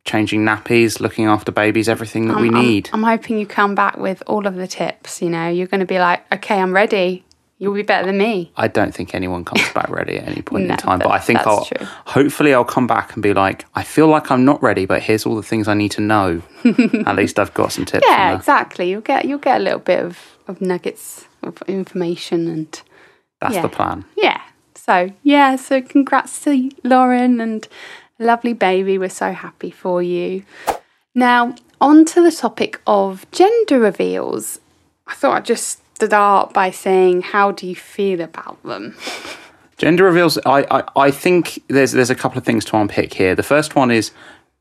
changing 0.05 0.45
nappies, 0.45 1.01
looking 1.01 1.27
after 1.27 1.53
babies, 1.53 1.89
everything 1.89 2.29
that 2.29 2.37
we 2.39 2.49
I'm- 2.49 2.57
I'm- 2.57 2.65
need. 2.67 2.91
I'm, 2.93 3.03
hoping 3.03 3.39
you 3.39 3.47
come 3.47 3.75
back 3.75 3.99
with 3.99 4.23
all 4.27 4.47
of 4.47 4.55
the 4.55 4.67
tips. 4.67 5.21
You 5.21 5.29
know, 5.31 5.49
you're 5.49 5.67
going 5.67 5.81
to 5.81 5.87
be 5.87 5.99
like, 5.99 6.21
okay, 6.33 6.59
I'm 6.61 6.73
ready. 6.75 7.25
You'll 7.61 7.75
be 7.75 7.83
better 7.83 8.07
than 8.07 8.19
me. 8.19 8.53
I 8.57 8.69
don't 8.69 8.95
think 8.95 9.17
anyone 9.17 9.45
comes 9.45 9.69
back 9.75 9.91
ready 9.91 10.17
at 10.17 10.29
any 10.29 10.43
point 10.43 10.67
No, 10.67 10.75
in 10.75 10.79
time. 10.79 10.99
But 11.01 11.11
I 11.11 11.19
think 11.19 11.41
I'll 11.41 11.65
true. 11.65 11.85
hopefully 12.07 12.55
I'll 12.55 12.65
come 12.65 12.87
back 12.87 13.15
and 13.15 13.23
be 13.23 13.35
like, 13.35 13.67
I 13.75 13.83
feel 13.83 14.07
like 14.07 14.31
I'm 14.31 14.45
not 14.45 14.63
ready, 14.63 14.87
but 14.87 15.03
here's 15.03 15.27
all 15.27 15.35
the 15.35 15.43
things 15.43 15.67
I 15.67 15.75
need 15.75 15.91
to 15.93 16.01
know. 16.01 16.41
at 17.05 17.17
least 17.17 17.37
I've 17.41 17.53
got 17.55 17.73
some 17.73 17.85
tips. 17.85 18.07
Yeah, 18.09 18.37
exactly. 18.37 18.89
You'll 18.89 19.01
get 19.01 19.25
you'll 19.25 19.41
get 19.41 19.61
a 19.61 19.65
little 19.65 19.81
bit 19.81 19.99
of, 20.05 20.39
of 20.47 20.61
nuggets 20.61 21.27
of 21.43 21.61
information 21.67 22.47
and 22.47 22.81
That's 23.41 23.57
yeah. 23.57 23.63
the 23.63 23.69
plan. 23.69 24.05
yeah. 24.17 24.41
So 24.88 25.12
yeah, 25.22 25.57
so 25.57 25.83
congrats 25.83 26.42
to 26.44 26.70
Lauren 26.83 27.42
and 27.42 27.68
lovely 28.18 28.55
baby. 28.55 28.96
We're 28.96 29.11
so 29.11 29.33
happy 29.33 29.70
for 29.70 30.03
you. 30.03 30.44
Now 31.14 31.55
on 31.79 32.07
to 32.07 32.22
the 32.22 32.33
topic 32.33 32.81
of 32.87 33.31
gender 33.31 33.79
reveals. 33.81 34.61
I 35.07 35.12
thought 35.12 35.37
I'd 35.37 35.44
just 35.44 35.81
start 35.96 36.55
by 36.55 36.70
saying, 36.70 37.20
how 37.20 37.53
do 37.53 37.66
you 37.66 37.77
feel 37.77 38.22
about 38.22 38.62
them? 38.62 38.96
Gender 39.77 40.05
reveals. 40.05 40.38
I, 40.46 40.64
I, 40.70 40.85
I 40.96 41.11
think 41.11 41.62
there's 41.68 41.92
there's 41.92 42.09
a 42.09 42.14
couple 42.14 42.38
of 42.38 42.44
things 42.44 42.64
to 42.66 42.77
unpick 42.79 43.12
here. 43.12 43.35
The 43.35 43.42
first 43.42 43.74
one 43.77 43.90
is 43.90 44.11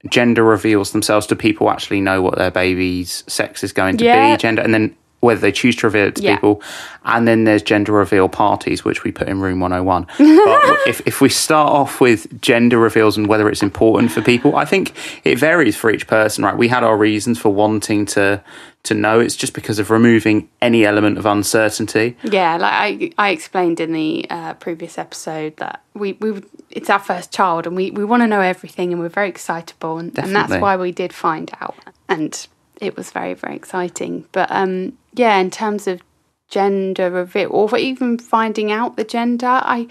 gender 0.10 0.44
reveals 0.44 0.92
themselves. 0.92 1.26
Do 1.26 1.36
people 1.36 1.70
actually 1.70 2.02
know 2.02 2.22
what 2.22 2.38
their 2.38 2.52
baby's 2.52 3.24
sex 3.28 3.64
is 3.64 3.72
going 3.72 3.96
to 4.00 4.04
Yeah. 4.04 4.36
be? 4.36 4.42
Gender, 4.42 4.62
and 4.62 4.74
then 4.74 4.94
whether 5.20 5.40
they 5.40 5.52
choose 5.52 5.76
to 5.78 5.88
reveal 5.88 6.08
it 6.08 6.16
to 6.16 6.22
Yeah. 6.24 6.36
people. 6.36 6.62
And 7.06 7.28
then 7.28 7.46
there's 7.46 7.64
gender 7.64 7.92
reveal 7.92 8.30
parties, 8.30 8.86
which 8.86 9.04
we 9.04 9.12
put 9.12 9.28
in 9.28 9.40
room 9.42 9.60
101. 9.60 10.06
but 10.18 10.88
if, 10.88 11.02
if 11.08 11.22
we 11.22 11.30
start 11.30 11.72
off 11.72 12.00
with 12.00 12.42
gender 12.42 12.78
reveals 12.78 13.18
and 13.18 13.28
whether 13.28 13.50
it's 13.50 13.64
important 13.64 14.12
for 14.12 14.22
people, 14.22 14.56
I 14.56 14.66
think 14.66 14.94
it 15.24 15.40
varies 15.40 15.76
for 15.76 15.90
each 15.90 16.06
person, 16.08 16.44
right? 16.44 16.56
We 16.56 16.68
had 16.68 16.84
our 16.84 16.98
reasons 16.98 17.40
for 17.40 17.50
wanting 17.54 18.06
to 18.08 18.42
to 18.84 18.94
know. 18.94 19.20
It's 19.20 19.36
just 19.36 19.54
because 19.54 19.80
of 19.80 19.90
removing 19.90 20.48
any 20.62 20.86
element 20.86 21.18
of 21.18 21.26
uncertainty. 21.26 22.16
Yeah, 22.24 22.56
like 22.58 22.74
I, 23.18 23.28
I 23.28 23.30
explained 23.32 23.80
in 23.82 23.92
the 23.92 24.26
uh, 24.30 24.54
previous 24.54 24.98
episode 24.98 25.58
that 25.58 25.82
we, 25.94 26.14
we 26.14 26.42
it's 26.70 26.90
our 26.90 27.00
first 27.00 27.34
child 27.34 27.68
and 27.68 27.76
we, 27.76 27.92
we 27.92 28.06
want 28.06 28.22
to 28.24 28.28
know 28.28 28.40
everything 28.40 28.94
and 28.94 29.02
we're 29.02 29.10
very 29.10 29.28
excitable 29.30 29.98
and, 29.98 30.18
and 30.20 30.34
that's 30.36 30.54
why 30.62 30.78
we 30.78 30.92
did 30.92 31.12
find 31.12 31.52
out 31.60 31.76
and 32.08 32.48
it 32.82 32.96
was 32.98 33.12
very 33.12 33.34
very 33.34 33.56
exciting. 33.56 34.26
But 34.32 34.50
um, 34.52 34.98
yeah, 35.14 35.38
in 35.38 35.52
terms 35.52 35.88
of 35.88 36.02
gender 36.50 37.12
reveal 37.12 37.50
or 37.52 37.78
even 37.78 38.18
finding 38.18 38.72
out 38.72 38.96
the 38.96 39.04
gender, 39.04 39.48
I 39.64 39.88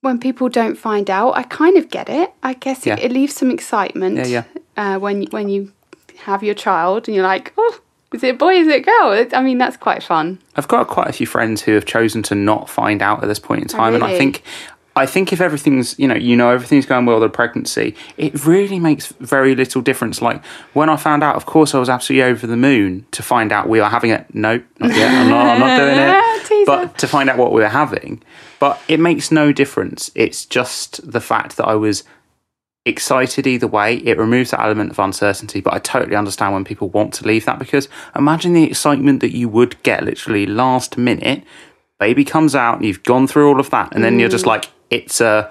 when 0.00 0.18
people 0.18 0.48
don't 0.48 0.76
find 0.76 1.08
out, 1.08 1.36
I 1.36 1.44
kind 1.44 1.76
of 1.76 1.88
get 1.88 2.08
it. 2.08 2.32
I 2.42 2.54
guess 2.54 2.84
Yeah. 2.86 2.94
it, 2.94 3.04
it 3.04 3.12
leaves 3.12 3.34
some 3.34 3.50
excitement. 3.50 4.16
Yeah, 4.18 4.26
yeah. 4.26 4.44
Uh, 4.76 4.98
when 4.98 5.24
when 5.30 5.48
you 5.48 5.72
have 6.24 6.42
your 6.42 6.54
child 6.54 7.08
and 7.08 7.14
you're 7.14 7.24
like, 7.24 7.52
oh, 7.56 7.80
is 8.12 8.22
it 8.22 8.34
a 8.34 8.38
boy? 8.38 8.54
Is 8.54 8.68
it 8.68 8.76
a 8.76 8.80
girl? 8.80 9.26
I 9.32 9.42
mean, 9.42 9.58
that's 9.58 9.76
quite 9.76 10.02
fun. 10.02 10.38
I've 10.56 10.68
got 10.68 10.86
quite 10.88 11.08
a 11.08 11.12
few 11.12 11.26
friends 11.26 11.62
who 11.62 11.72
have 11.72 11.84
chosen 11.86 12.22
to 12.24 12.34
not 12.34 12.68
find 12.68 13.00
out 13.02 13.22
at 13.22 13.26
this 13.26 13.38
point 13.38 13.62
in 13.62 13.68
time, 13.68 13.94
and 13.94 14.04
I 14.04 14.16
think, 14.18 14.42
I 14.94 15.06
think 15.06 15.32
if 15.32 15.40
everything's 15.40 15.98
you 15.98 16.06
know 16.06 16.14
you 16.14 16.36
know 16.36 16.50
everything's 16.50 16.86
going 16.86 17.06
well 17.06 17.18
with 17.18 17.30
the 17.30 17.34
pregnancy, 17.34 17.94
it 18.16 18.44
really 18.44 18.78
makes 18.78 19.06
very 19.20 19.54
little 19.54 19.80
difference. 19.80 20.20
Like 20.20 20.44
when 20.74 20.88
I 20.88 20.96
found 20.96 21.22
out, 21.22 21.36
of 21.36 21.46
course, 21.46 21.74
I 21.74 21.78
was 21.78 21.88
absolutely 21.88 22.24
over 22.30 22.46
the 22.46 22.56
moon 22.56 23.06
to 23.12 23.22
find 23.22 23.52
out 23.52 23.68
we 23.68 23.80
are 23.80 23.90
having 23.90 24.10
it. 24.10 24.26
No, 24.34 24.62
not 24.78 24.94
yet. 24.94 25.14
I'm 25.14 25.30
not. 25.30 25.46
I'm 25.46 25.60
not 25.60 25.78
doing 25.78 25.98
it. 25.98 26.22
But 26.66 26.98
to 26.98 27.08
find 27.08 27.28
out 27.28 27.38
what 27.38 27.52
we 27.52 27.60
were 27.60 27.68
having, 27.68 28.22
but 28.60 28.80
it 28.86 29.00
makes 29.00 29.32
no 29.32 29.52
difference. 29.52 30.12
It's 30.14 30.44
just 30.44 31.10
the 31.10 31.20
fact 31.20 31.56
that 31.56 31.66
I 31.66 31.74
was 31.74 32.04
excited 32.84 33.46
either 33.46 33.66
way. 33.66 33.96
It 33.96 34.18
removes 34.18 34.50
that 34.50 34.60
element 34.60 34.90
of 34.90 34.98
uncertainty, 34.98 35.60
but 35.60 35.74
I 35.74 35.78
totally 35.78 36.16
understand 36.16 36.52
when 36.52 36.64
people 36.64 36.88
want 36.90 37.14
to 37.14 37.26
leave 37.26 37.44
that 37.46 37.58
because 37.58 37.88
imagine 38.16 38.52
the 38.52 38.64
excitement 38.64 39.20
that 39.20 39.36
you 39.36 39.48
would 39.48 39.82
get 39.82 40.04
literally 40.04 40.46
last 40.46 40.96
minute. 40.96 41.44
Baby 41.98 42.24
comes 42.24 42.54
out 42.54 42.76
and 42.76 42.84
you've 42.84 43.04
gone 43.04 43.26
through 43.26 43.48
all 43.48 43.60
of 43.60 43.70
that, 43.70 43.94
and 43.94 44.02
then 44.02 44.18
you're 44.18 44.28
just 44.28 44.44
mm. 44.44 44.48
like, 44.48 44.68
it's 44.92 45.20
a, 45.20 45.50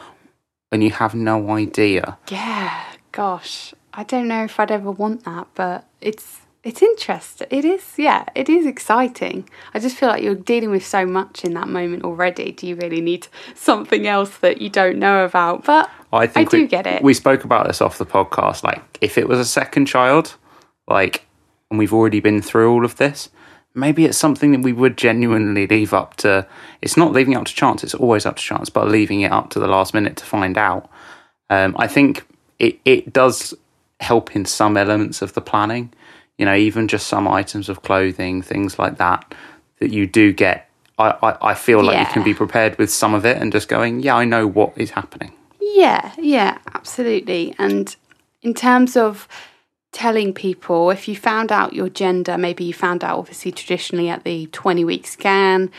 and 0.72 0.84
you 0.84 0.92
have 0.92 1.16
no 1.16 1.52
idea. 1.52 2.18
Yeah, 2.30 2.84
gosh, 3.12 3.74
I 3.94 4.04
don't 4.04 4.28
know 4.28 4.44
if 4.44 4.60
I'd 4.60 4.72
ever 4.72 4.92
want 4.92 5.26
that, 5.26 5.48
but 5.56 5.86
it's 6.00 6.42
it's 6.64 6.84
interesting. 6.84 7.48
It 7.50 7.66
is, 7.66 7.84
yeah, 7.98 8.26
it 8.36 8.48
is 8.48 8.68
exciting. 8.68 9.50
I 9.74 9.80
just 9.80 9.98
feel 9.98 10.10
like 10.10 10.22
you're 10.22 10.36
dealing 10.36 10.70
with 10.70 10.86
so 10.86 11.08
much 11.08 11.44
in 11.44 11.56
that 11.56 11.68
moment 11.68 12.04
already. 12.04 12.52
Do 12.52 12.68
you 12.68 12.76
really 12.76 13.02
need 13.02 13.28
something 13.56 14.06
else 14.06 14.38
that 14.38 14.62
you 14.62 14.70
don't 14.70 15.00
know 15.00 15.26
about? 15.26 15.66
But 15.66 15.90
I 16.14 16.28
think 16.28 16.52
do 16.52 16.62
we, 16.62 16.68
get 16.68 16.86
it. 16.86 17.02
We 17.02 17.16
spoke 17.16 17.44
about 17.44 17.66
this 17.66 17.82
off 17.82 17.98
the 17.98 18.06
podcast. 18.06 18.64
Like, 18.64 18.80
if 19.02 19.18
it 19.18 19.28
was 19.28 19.40
a 19.40 19.46
second 19.46 19.88
child, 19.88 20.36
like, 20.88 21.26
and 21.72 21.80
we've 21.80 21.94
already 21.94 22.20
been 22.20 22.44
through 22.44 22.72
all 22.72 22.86
of 22.86 22.98
this, 22.98 23.30
maybe 23.74 24.06
it's 24.06 24.18
something 24.18 24.52
that 24.52 24.62
we 24.62 24.74
would 24.74 24.98
genuinely 24.98 25.68
leave 25.68 25.94
up 25.94 26.18
to. 26.18 26.48
It's 26.82 26.98
not 26.98 27.12
leaving 27.12 27.34
it 27.34 27.38
up 27.38 27.46
to 27.46 27.54
chance; 27.54 27.84
it's 27.84 27.94
always 27.94 28.26
up 28.26 28.38
to 28.38 28.44
chance, 28.44 28.70
but 28.70 28.88
leaving 28.88 29.22
it 29.22 29.32
up 29.32 29.50
to 29.52 29.60
the 29.60 29.68
last 29.68 29.94
minute 29.94 30.18
to 30.18 30.26
find 30.26 30.58
out. 30.58 30.90
Um, 31.50 31.76
I 31.78 31.88
think 31.88 32.26
it 32.60 32.80
it 32.86 33.14
does 33.14 33.54
help 34.00 34.36
in 34.36 34.46
some 34.46 34.78
elements 34.78 35.22
of 35.22 35.34
the 35.34 35.42
planning. 35.42 35.94
You 36.38 36.46
know, 36.46 36.56
even 36.56 36.88
just 36.88 37.08
some 37.08 37.28
items 37.28 37.70
of 37.70 37.84
clothing, 37.84 38.42
things 38.42 38.80
like 38.80 38.98
that, 38.98 39.36
that 39.80 39.92
you 39.92 40.08
do 40.08 40.34
get. 40.34 40.70
I, 40.98 41.16
I, 41.22 41.52
I 41.52 41.54
feel 41.54 41.84
like 41.84 42.00
you 42.00 42.14
can 42.14 42.24
be 42.24 42.34
prepared 42.34 42.78
with 42.78 42.92
some 42.92 43.14
of 43.14 43.26
it 43.26 43.38
and 43.38 43.52
just 43.52 43.68
going, 43.68 44.02
yeah, 44.02 44.16
I 44.16 44.26
know 44.26 44.48
what 44.48 44.74
is 44.76 44.92
happening. 44.92 45.34
Yeah, 45.60 46.12
yeah, 46.18 46.58
absolutely. 46.74 47.56
And 47.58 47.96
in 48.42 48.54
terms 48.54 48.98
of 48.98 49.28
telling 49.92 50.34
people, 50.34 50.90
if 50.90 51.08
you 51.08 51.16
found 51.16 51.52
out 51.52 51.74
your 51.74 51.90
gender, 51.90 52.38
maybe 52.38 52.64
you 52.64 52.74
found 52.74 53.04
out 53.04 53.20
obviously 53.20 53.52
traditionally 53.52 54.10
at 54.10 54.24
the 54.24 54.48
20 54.48 54.86
week 54.86 55.06
scan, 55.06 55.72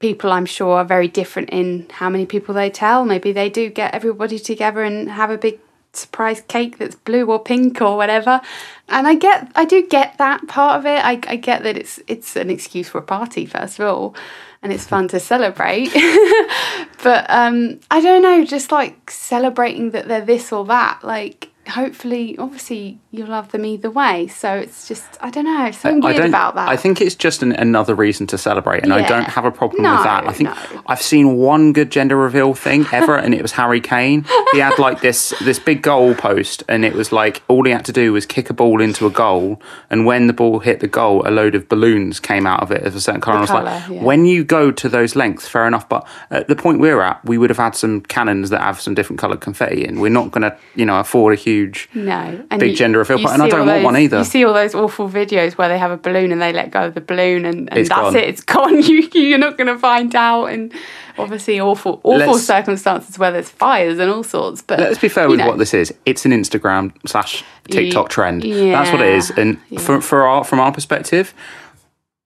people 0.00 0.32
I'm 0.32 0.46
sure 0.46 0.78
are 0.78 0.84
very 0.84 1.08
different 1.08 1.50
in 1.50 1.86
how 1.90 2.10
many 2.10 2.26
people 2.26 2.54
they 2.54 2.70
tell. 2.70 3.04
Maybe 3.04 3.32
they 3.32 3.48
do 3.48 3.70
get 3.70 3.94
everybody 3.94 4.38
together 4.38 4.82
and 4.82 5.10
have 5.10 5.30
a 5.30 5.38
big 5.38 5.60
surprise 5.92 6.40
cake 6.46 6.78
that's 6.78 6.94
blue 6.94 7.26
or 7.26 7.42
pink 7.42 7.80
or 7.80 7.96
whatever. 7.96 8.40
And 8.88 9.06
I 9.06 9.14
get 9.14 9.50
I 9.54 9.64
do 9.64 9.86
get 9.86 10.18
that 10.18 10.46
part 10.48 10.78
of 10.78 10.86
it. 10.86 11.04
I, 11.04 11.20
I 11.26 11.36
get 11.36 11.62
that 11.62 11.76
it's 11.76 12.00
it's 12.06 12.36
an 12.36 12.50
excuse 12.50 12.88
for 12.88 12.98
a 12.98 13.02
party 13.02 13.44
first 13.44 13.78
of 13.78 13.86
all 13.86 14.14
and 14.62 14.72
it's 14.72 14.86
fun 14.86 15.08
to 15.08 15.20
celebrate. 15.20 15.92
but 17.02 17.26
um 17.28 17.80
I 17.90 18.00
don't 18.00 18.22
know, 18.22 18.44
just 18.44 18.72
like 18.72 19.10
celebrating 19.10 19.90
that 19.90 20.08
they're 20.08 20.24
this 20.24 20.52
or 20.52 20.64
that, 20.66 21.00
like 21.02 21.49
hopefully 21.70 22.36
obviously 22.38 22.98
you'll 23.10 23.28
love 23.28 23.50
them 23.52 23.64
either 23.64 23.90
way. 23.90 24.26
So 24.28 24.54
it's 24.54 24.88
just 24.88 25.04
I 25.20 25.30
don't 25.30 25.44
know, 25.44 25.70
something 25.70 26.04
I 26.04 26.12
weird 26.12 26.28
about 26.28 26.54
that. 26.54 26.68
I 26.68 26.76
think 26.76 27.00
it's 27.00 27.14
just 27.14 27.42
an, 27.42 27.52
another 27.52 27.94
reason 27.94 28.26
to 28.28 28.38
celebrate, 28.38 28.82
and 28.82 28.92
I 28.92 29.06
don't 29.06 29.24
have 29.24 29.44
a 29.44 29.50
problem 29.50 29.82
No, 29.82 29.94
with 29.94 30.04
that. 30.04 30.26
I 30.26 30.32
think 30.32 30.50
no. 30.50 30.82
I've 30.86 31.02
seen 31.02 31.36
one 31.36 31.72
good 31.72 31.90
gender 31.90 32.16
reveal 32.16 32.54
thing 32.54 32.86
ever, 32.92 33.16
and 33.16 33.34
it 33.34 33.42
was 33.42 33.52
Harry 33.52 33.80
Kane. 33.80 34.24
He 34.52 34.58
had 34.58 34.78
like 34.78 35.00
this 35.08 35.34
this 35.40 35.58
big 35.58 35.82
goal 35.82 36.14
post, 36.14 36.62
and 36.68 36.84
it 36.84 36.94
was 36.94 37.12
like 37.12 37.42
all 37.48 37.64
he 37.64 37.72
had 37.72 37.84
to 37.86 37.92
do 37.92 38.12
was 38.12 38.26
kick 38.26 38.50
a 38.50 38.54
ball 38.54 38.80
into 38.80 39.06
a 39.06 39.10
goal, 39.10 39.60
and 39.88 40.06
when 40.06 40.26
the 40.26 40.32
ball 40.32 40.60
hit 40.60 40.80
the 40.80 40.88
goal, 40.88 41.26
a 41.26 41.30
load 41.30 41.54
of 41.54 41.68
balloons 41.68 42.20
came 42.20 42.46
out 42.46 42.62
of 42.62 42.70
it 42.70 42.82
of 42.82 42.94
a 42.94 43.00
certain 43.00 43.20
colour. 43.20 43.38
And 43.38 43.38
I 43.38 43.42
was 43.42 43.50
colour, 43.50 43.64
like, 43.64 43.88
yeah. 43.88 44.02
when 44.02 44.24
you 44.24 44.44
go 44.44 44.70
to 44.70 44.88
those 44.88 45.16
lengths, 45.16 45.48
fair 45.48 45.66
enough, 45.66 45.88
but 45.88 46.06
at 46.30 46.48
the 46.48 46.56
point 46.56 46.80
we're 46.80 47.00
at, 47.00 47.24
we 47.24 47.38
would 47.38 47.50
have 47.50 47.58
had 47.58 47.74
some 47.74 48.00
cannons 48.02 48.50
that 48.50 48.60
have 48.60 48.80
some 48.80 48.94
different 48.94 49.18
coloured 49.20 49.40
confetti 49.40 49.84
in. 49.84 50.00
We're 50.00 50.10
not 50.10 50.30
going 50.30 50.42
to, 50.42 50.56
you 50.74 50.84
know, 50.84 50.98
afford 50.98 51.34
a 51.34 51.36
huge 51.36 51.59
huge, 51.60 51.88
no, 51.94 52.44
and 52.50 52.60
big 52.60 52.70
you- 52.70 52.76
gender 52.76 52.98
reveal 52.98 53.18
party, 53.18 53.34
and 53.34 53.42
I 53.42 53.48
don't 53.48 53.66
want 53.66 53.84
one 53.84 53.96
either. 53.96 54.18
You 54.18 54.24
see 54.24 54.44
all 54.44 54.54
those 54.54 54.74
awful 54.74 55.08
videos 55.08 55.52
where 55.52 55.68
they 55.68 55.78
have 55.78 55.90
a 55.90 55.96
balloon 55.96 56.32
and 56.32 56.40
they 56.40 56.52
let 56.52 56.70
go 56.70 56.84
of 56.86 56.94
the 56.94 57.00
balloon, 57.00 57.44
and, 57.44 57.72
and 57.72 57.86
that's 57.86 57.88
gone. 57.88 58.16
it. 58.16 58.24
It's 58.28 58.42
gone. 58.42 58.82
You 58.90 59.08
you're 59.12 59.38
not 59.38 59.56
going 59.56 59.66
to 59.68 59.78
find 59.78 60.14
out, 60.14 60.46
and 60.46 60.72
obviously 61.18 61.60
awful 61.60 62.00
awful 62.02 62.32
Let's- 62.32 62.44
circumstances 62.46 63.18
where 63.18 63.30
there's 63.30 63.50
fires 63.50 63.98
and 63.98 64.10
all 64.10 64.22
sorts. 64.22 64.62
But 64.62 64.80
Let's 64.80 64.98
be 64.98 65.08
fair 65.08 65.28
with 65.28 65.38
know, 65.38 65.48
what 65.48 65.58
this 65.58 65.74
is. 65.74 65.92
It's 66.06 66.24
an 66.24 66.32
Instagram 66.32 66.92
slash 67.06 67.44
TikTok 67.70 68.08
trend. 68.08 68.42
That's 68.42 68.90
what 68.90 69.00
it 69.02 69.14
is. 69.14 69.30
And 69.30 69.58
yeah. 69.68 69.80
for, 69.80 70.00
for 70.00 70.26
our, 70.26 70.44
from 70.44 70.60
our 70.60 70.72
perspective, 70.72 71.34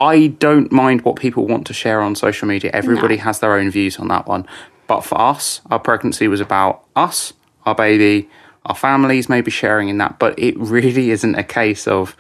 I 0.01 0.29
don't 0.29 0.73
mind 0.73 1.03
what 1.03 1.17
people 1.17 1.47
want 1.47 1.67
to 1.69 1.73
share 1.73 2.01
on 2.01 2.15
social 2.15 2.49
media. 2.49 2.71
Everybody 2.73 3.17
has 3.19 3.41
their 3.41 3.55
own 3.55 3.71
views 3.71 3.99
on 3.99 4.09
that 4.09 4.27
one. 4.27 4.47
But 4.87 5.03
for 5.03 5.21
us, 5.21 5.61
our 5.71 5.79
pregnancy 5.79 6.29
was 6.29 6.41
about 6.41 6.85
us, 6.95 7.33
our 7.65 7.75
baby, 7.75 8.29
our 8.67 8.75
families 8.75 9.29
may 9.29 9.41
be 9.41 9.51
sharing 9.51 9.89
in 9.89 9.99
that. 9.99 10.19
But 10.19 10.39
it 10.39 10.57
really 10.59 11.11
isn't 11.11 11.35
a 11.35 11.45
case 11.45 11.87
of, 11.87 12.17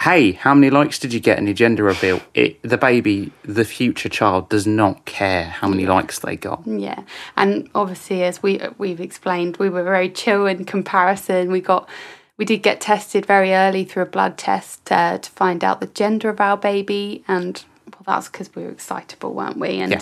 hey, 0.00 0.32
how 0.32 0.54
many 0.54 0.70
likes 0.70 0.98
did 0.98 1.12
you 1.12 1.20
get 1.20 1.38
in 1.38 1.46
your 1.46 1.54
gender 1.54 1.84
reveal? 1.84 2.20
It, 2.34 2.62
the 2.62 2.78
baby, 2.78 3.32
the 3.42 3.64
future 3.64 4.08
child, 4.08 4.48
does 4.48 4.66
not 4.66 5.04
care 5.04 5.44
how 5.44 5.68
many 5.68 5.86
likes 5.86 6.18
they 6.18 6.36
got. 6.36 6.62
Yeah, 6.66 7.02
and 7.36 7.68
obviously, 7.74 8.22
as 8.22 8.42
we 8.42 8.60
we've 8.78 9.00
explained, 9.00 9.58
we 9.58 9.68
were 9.68 9.84
very 9.84 10.10
chill 10.10 10.46
in 10.46 10.64
comparison. 10.64 11.50
We 11.50 11.60
got 11.60 11.88
we 12.36 12.44
did 12.44 12.62
get 12.62 12.80
tested 12.80 13.26
very 13.26 13.52
early 13.52 13.84
through 13.84 14.02
a 14.02 14.06
blood 14.06 14.36
test 14.36 14.90
uh, 14.90 15.18
to 15.18 15.30
find 15.30 15.62
out 15.62 15.80
the 15.80 15.86
gender 15.86 16.28
of 16.28 16.40
our 16.40 16.56
baby, 16.56 17.24
and 17.28 17.64
well, 17.86 18.02
that's 18.06 18.28
because 18.28 18.54
we 18.54 18.64
were 18.64 18.70
excitable, 18.70 19.32
weren't 19.34 19.58
we? 19.58 19.80
And 19.80 19.92
Yeah. 19.92 20.00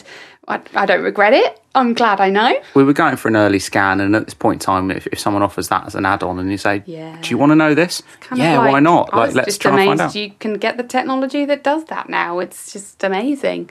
I, 0.48 0.60
I 0.74 0.86
don't 0.86 1.02
regret 1.04 1.32
it. 1.34 1.60
I'm 1.74 1.94
glad 1.94 2.20
I 2.20 2.28
know. 2.30 2.60
we 2.74 2.82
were 2.84 2.92
going 2.92 3.16
for 3.16 3.28
an 3.28 3.36
early 3.36 3.58
scan, 3.58 4.00
and 4.00 4.14
at 4.16 4.24
this 4.24 4.34
point 4.34 4.60
in 4.62 4.66
time, 4.66 4.90
if, 4.90 5.06
if 5.08 5.18
someone 5.18 5.42
offers 5.42 5.68
that 5.68 5.86
as 5.86 5.94
an 5.94 6.04
add-on, 6.04 6.38
and 6.38 6.50
you 6.50 6.58
say, 6.58 6.82
Yeah. 6.84 7.16
"Do 7.22 7.30
you 7.30 7.38
want 7.38 7.50
to 7.50 7.56
know 7.56 7.74
this?" 7.74 8.02
Yeah, 8.34 8.58
like- 8.58 8.72
why 8.72 8.80
not? 8.80 9.14
Like, 9.14 9.34
let's 9.34 9.46
just 9.46 9.62
try 9.62 9.78
and 9.80 9.88
find 9.88 10.00
out. 10.00 10.14
You 10.14 10.32
can 10.38 10.54
get 10.54 10.76
the 10.76 10.82
technology 10.82 11.44
that 11.44 11.62
does 11.62 11.84
that 11.86 12.08
now. 12.08 12.40
It's 12.40 12.72
just 12.72 13.02
amazing. 13.04 13.70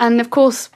And 0.00 0.20
of 0.20 0.28
course, 0.30 0.70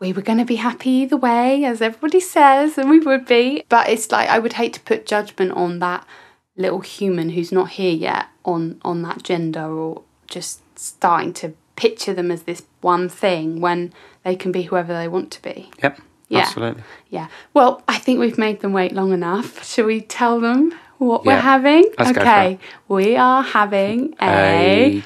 we 0.00 0.12
were 0.12 0.22
going 0.22 0.38
to 0.38 0.44
be 0.44 0.56
happy 0.56 0.90
either 0.90 1.16
way, 1.16 1.64
as 1.64 1.82
everybody 1.82 2.20
says, 2.20 2.78
and 2.78 2.88
we 2.88 2.98
would 3.00 3.26
be. 3.26 3.64
But 3.68 3.88
it's 3.88 4.10
like 4.10 4.28
I 4.28 4.38
would 4.38 4.54
hate 4.54 4.72
to 4.74 4.80
put 4.80 5.06
judgment 5.06 5.52
on 5.52 5.78
that 5.80 6.06
little 6.56 6.80
human 6.80 7.30
who's 7.30 7.50
not 7.52 7.70
here 7.70 7.94
yet 7.94 8.26
on 8.44 8.80
on 8.82 9.02
that 9.02 9.22
gender, 9.24 9.66
or 9.70 10.02
just 10.26 10.60
starting 10.78 11.32
to 11.34 11.54
picture 11.76 12.14
them 12.14 12.30
as 12.30 12.42
this 12.42 12.62
one 12.80 13.08
thing 13.08 13.60
when 13.60 13.92
they 14.24 14.36
can 14.36 14.52
be 14.52 14.62
whoever 14.62 14.92
they 14.92 15.08
want 15.08 15.30
to 15.32 15.42
be. 15.42 15.70
Yep, 15.82 16.00
Yeah. 16.28 16.38
absolutely. 16.40 16.82
Yeah. 17.10 17.28
Well, 17.54 17.82
I 17.88 17.98
think 17.98 18.20
we've 18.20 18.38
made 18.38 18.60
them 18.60 18.72
wait 18.72 18.92
long 18.92 19.12
enough. 19.12 19.64
Shall 19.64 19.86
we 19.86 20.00
tell 20.00 20.40
them 20.40 20.72
what 20.98 21.24
we're 21.24 21.40
having? 21.40 21.84
Let's 21.98 22.16
okay. 22.16 22.58
We 22.88 23.16
are 23.16 23.42
having 23.42 24.14
a, 24.20 25.00
A 25.00 25.02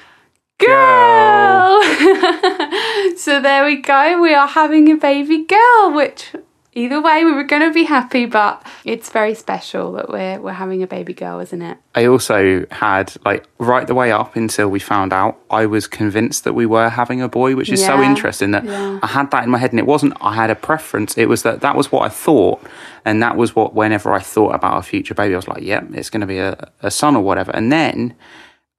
girl. 0.59 1.83
so 3.16 3.40
there 3.40 3.64
we 3.64 3.76
go. 3.76 4.20
We 4.20 4.35
are 4.35 4.46
having 4.48 4.90
a 4.90 4.96
baby 4.96 5.44
girl, 5.44 5.92
which 5.94 6.33
either 6.76 7.00
way 7.00 7.24
we 7.24 7.32
were 7.32 7.42
going 7.42 7.62
to 7.62 7.72
be 7.72 7.84
happy, 7.84 8.26
but 8.26 8.64
it's 8.84 9.10
very 9.10 9.34
special 9.34 9.92
that 9.92 10.10
we're 10.10 10.38
we're 10.38 10.52
having 10.52 10.82
a 10.82 10.86
baby 10.86 11.14
girl, 11.14 11.40
isn't 11.40 11.62
it? 11.62 11.78
I 11.94 12.04
also 12.06 12.66
had 12.70 13.16
like 13.24 13.46
right 13.58 13.86
the 13.86 13.94
way 13.94 14.12
up 14.12 14.36
until 14.36 14.68
we 14.68 14.78
found 14.78 15.12
out, 15.12 15.40
I 15.50 15.66
was 15.66 15.86
convinced 15.88 16.44
that 16.44 16.52
we 16.52 16.66
were 16.66 16.90
having 16.90 17.22
a 17.22 17.28
boy, 17.28 17.56
which 17.56 17.70
is 17.70 17.84
so 17.84 18.00
interesting 18.02 18.50
that 18.52 18.64
yeah. 18.64 19.00
I 19.02 19.06
had 19.06 19.30
that 19.30 19.42
in 19.44 19.50
my 19.50 19.58
head, 19.58 19.72
and 19.72 19.80
it 19.80 19.86
wasn't. 19.86 20.14
I 20.20 20.34
had 20.34 20.50
a 20.50 20.54
preference. 20.54 21.18
It 21.18 21.28
was 21.28 21.42
that 21.42 21.62
that 21.62 21.74
was 21.74 21.90
what 21.90 22.02
I 22.02 22.08
thought, 22.10 22.60
and 23.04 23.22
that 23.22 23.36
was 23.36 23.56
what 23.56 23.74
whenever 23.74 24.12
I 24.12 24.20
thought 24.20 24.54
about 24.54 24.78
a 24.78 24.82
future 24.82 25.14
baby, 25.14 25.34
I 25.34 25.38
was 25.38 25.48
like, 25.48 25.62
"Yep, 25.62 25.88
it's 25.94 26.10
going 26.10 26.20
to 26.20 26.26
be 26.26 26.38
a, 26.38 26.70
a 26.82 26.90
son 26.90 27.16
or 27.16 27.22
whatever." 27.22 27.50
And 27.52 27.72
then 27.72 28.14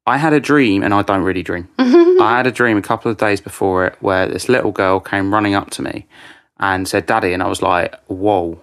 I 0.05 0.17
had 0.17 0.33
a 0.33 0.39
dream, 0.39 0.83
and 0.83 0.93
I 0.93 1.01
don't 1.01 1.23
really 1.23 1.43
dream. 1.43 1.67
I 1.79 2.38
had 2.38 2.47
a 2.47 2.51
dream 2.51 2.77
a 2.77 2.81
couple 2.81 3.10
of 3.10 3.17
days 3.17 3.41
before 3.41 3.86
it 3.86 3.95
where 3.99 4.27
this 4.27 4.47
little 4.49 4.71
girl 4.71 4.99
came 4.99 5.33
running 5.33 5.55
up 5.55 5.71
to 5.71 5.81
me 5.81 6.07
and 6.60 6.88
said, 6.88 7.06
Daddy. 7.06 7.34
And 7.34 7.43
I 7.43 7.48
was 7.48 7.62
like, 7.62 7.96
Whoa, 8.08 8.60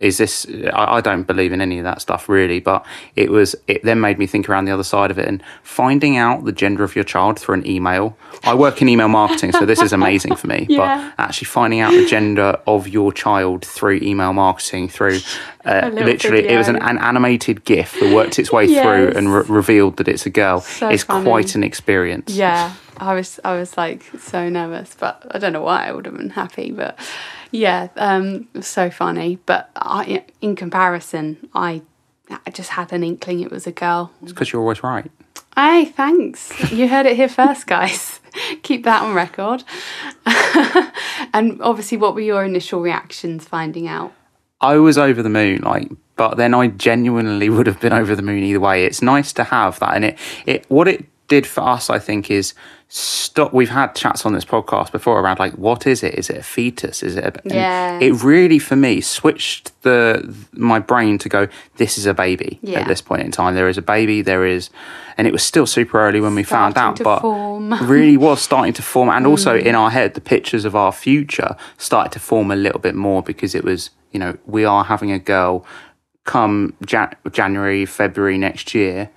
is 0.00 0.18
this? 0.18 0.46
I, 0.72 0.96
I 0.96 1.00
don't 1.00 1.24
believe 1.24 1.52
in 1.52 1.60
any 1.60 1.78
of 1.78 1.84
that 1.84 2.00
stuff 2.00 2.28
really, 2.28 2.60
but 2.60 2.86
it 3.16 3.30
was, 3.30 3.56
it 3.66 3.82
then 3.82 4.00
made 4.00 4.16
me 4.18 4.26
think 4.28 4.48
around 4.48 4.66
the 4.66 4.72
other 4.72 4.84
side 4.84 5.10
of 5.10 5.18
it 5.18 5.26
and 5.26 5.42
finding 5.64 6.16
out 6.16 6.44
the 6.44 6.52
gender 6.52 6.84
of 6.84 6.94
your 6.94 7.04
child 7.04 7.38
through 7.38 7.56
an 7.56 7.66
email. 7.66 8.16
I 8.44 8.54
work 8.54 8.80
in 8.80 8.88
email 8.88 9.08
marketing, 9.08 9.50
so 9.52 9.66
this 9.66 9.82
is 9.82 9.92
amazing 9.92 10.36
for 10.36 10.46
me, 10.46 10.66
Yeah. 10.70 11.12
but 11.16 11.24
actually 11.24 11.46
finding 11.46 11.80
out 11.80 11.90
the 11.90 12.06
gender 12.06 12.60
of 12.66 12.86
your 12.86 13.12
child 13.12 13.64
through 13.64 13.98
email 14.02 14.32
marketing, 14.32 14.88
through 14.88 15.18
uh, 15.68 15.90
literally, 15.92 16.46
it 16.48 16.56
was 16.56 16.68
an, 16.68 16.76
an 16.76 16.98
animated 16.98 17.64
GIF 17.64 17.98
that 18.00 18.14
worked 18.14 18.38
its 18.38 18.50
way 18.50 18.64
Yes. 18.66 18.84
through 18.84 19.18
and 19.18 19.32
re- 19.32 19.44
revealed 19.48 19.96
that 19.98 20.08
it's 20.08 20.26
a 20.26 20.30
girl. 20.30 20.60
So 20.60 20.88
it's 20.88 21.04
funny. 21.04 21.24
quite 21.24 21.54
an 21.54 21.62
experience. 21.64 22.32
Yeah. 22.34 22.74
I 23.00 23.14
was 23.14 23.38
I 23.44 23.54
was 23.54 23.76
like 23.76 24.02
so 24.18 24.48
nervous, 24.48 24.96
but 24.98 25.24
I 25.30 25.38
don't 25.38 25.52
know 25.52 25.62
why 25.62 25.86
I 25.86 25.92
would 25.92 26.04
have 26.06 26.16
been 26.16 26.30
happy, 26.30 26.72
but 26.72 26.98
yeah, 27.52 27.88
um, 27.96 28.48
it 28.52 28.58
was 28.58 28.66
so 28.66 28.90
funny. 28.90 29.38
But 29.46 29.70
I, 29.76 30.24
in 30.40 30.56
comparison, 30.56 31.48
I 31.54 31.82
I 32.44 32.50
just 32.50 32.70
had 32.70 32.92
an 32.92 33.04
inkling 33.04 33.40
it 33.40 33.52
was 33.52 33.66
a 33.68 33.72
girl. 33.72 34.10
It's 34.22 34.32
because 34.32 34.52
you're 34.52 34.60
always 34.62 34.82
right. 34.82 35.10
Hey, 35.54 35.84
thanks. 35.86 36.72
You 36.72 36.88
heard 36.88 37.06
it 37.06 37.16
here 37.16 37.28
first, 37.28 37.66
guys. 37.66 38.20
Keep 38.62 38.84
that 38.84 39.02
on 39.02 39.14
record. 39.14 39.64
and 41.32 41.60
obviously, 41.62 41.98
what 41.98 42.14
were 42.14 42.20
your 42.20 42.44
initial 42.44 42.80
reactions 42.80 43.44
finding 43.44 43.88
out? 43.88 44.12
I 44.60 44.76
was 44.76 44.98
over 44.98 45.22
the 45.22 45.28
moon, 45.28 45.60
like, 45.62 45.88
but 46.16 46.36
then 46.36 46.52
I 46.52 46.66
genuinely 46.68 47.48
would 47.48 47.66
have 47.66 47.80
been 47.80 47.92
over 47.92 48.16
the 48.16 48.22
moon 48.22 48.42
either 48.42 48.60
way. 48.60 48.84
It's 48.84 49.02
nice 49.02 49.32
to 49.34 49.44
have 49.44 49.78
that, 49.78 49.94
and 49.94 50.04
it, 50.04 50.18
it, 50.46 50.66
what 50.68 50.88
it 50.88 51.04
did 51.28 51.46
for 51.46 51.60
us, 51.60 51.90
I 51.90 51.98
think, 51.98 52.30
is 52.30 52.54
stop. 52.88 53.52
We've 53.52 53.68
had 53.68 53.94
chats 53.94 54.24
on 54.24 54.32
this 54.32 54.44
podcast 54.44 54.90
before 54.90 55.20
around 55.20 55.38
like, 55.38 55.52
what 55.52 55.86
is 55.86 56.02
it? 56.02 56.14
Is 56.14 56.30
it 56.30 56.38
a 56.38 56.42
fetus? 56.42 57.02
Is 57.02 57.16
it? 57.16 57.24
A, 57.24 57.32
Yeah. 57.44 57.98
It 58.00 58.22
really, 58.22 58.58
for 58.58 58.76
me, 58.76 59.00
switched 59.02 59.80
the 59.82 60.34
my 60.52 60.78
brain 60.78 61.18
to 61.18 61.28
go. 61.28 61.48
This 61.76 61.98
is 61.98 62.06
a 62.06 62.14
baby 62.14 62.58
Yeah. 62.62 62.80
at 62.80 62.88
this 62.88 63.02
point 63.02 63.22
in 63.22 63.30
time. 63.30 63.54
There 63.54 63.68
is 63.68 63.78
a 63.78 63.82
baby. 63.82 64.22
There 64.22 64.46
is, 64.46 64.70
and 65.18 65.26
it 65.26 65.32
was 65.32 65.42
still 65.42 65.66
super 65.66 66.00
early 66.00 66.20
when 66.20 66.34
we 66.34 66.42
found 66.42 66.78
out, 66.78 66.98
but 67.02 67.20
form. 67.20 67.74
really 67.82 68.16
was 68.16 68.40
starting 68.40 68.72
to 68.72 68.82
form, 68.82 69.10
and 69.10 69.26
also 69.26 69.56
mm. 69.58 69.62
in 69.62 69.74
our 69.74 69.90
head, 69.90 70.14
the 70.14 70.20
pictures 70.22 70.64
of 70.64 70.74
our 70.74 70.92
future 70.92 71.56
started 71.76 72.12
to 72.12 72.20
form 72.20 72.50
a 72.50 72.56
little 72.56 72.80
bit 72.80 72.94
more 72.94 73.22
because 73.22 73.54
it 73.54 73.64
was, 73.64 73.90
you 74.12 74.18
know, 74.18 74.38
we 74.46 74.64
are 74.64 74.84
having 74.84 75.12
a 75.12 75.18
girl 75.18 75.64
come 76.24 76.74
Jan- 76.84 77.16
January, 77.32 77.86
February 77.86 78.38
next 78.38 78.74
year. 78.74 79.10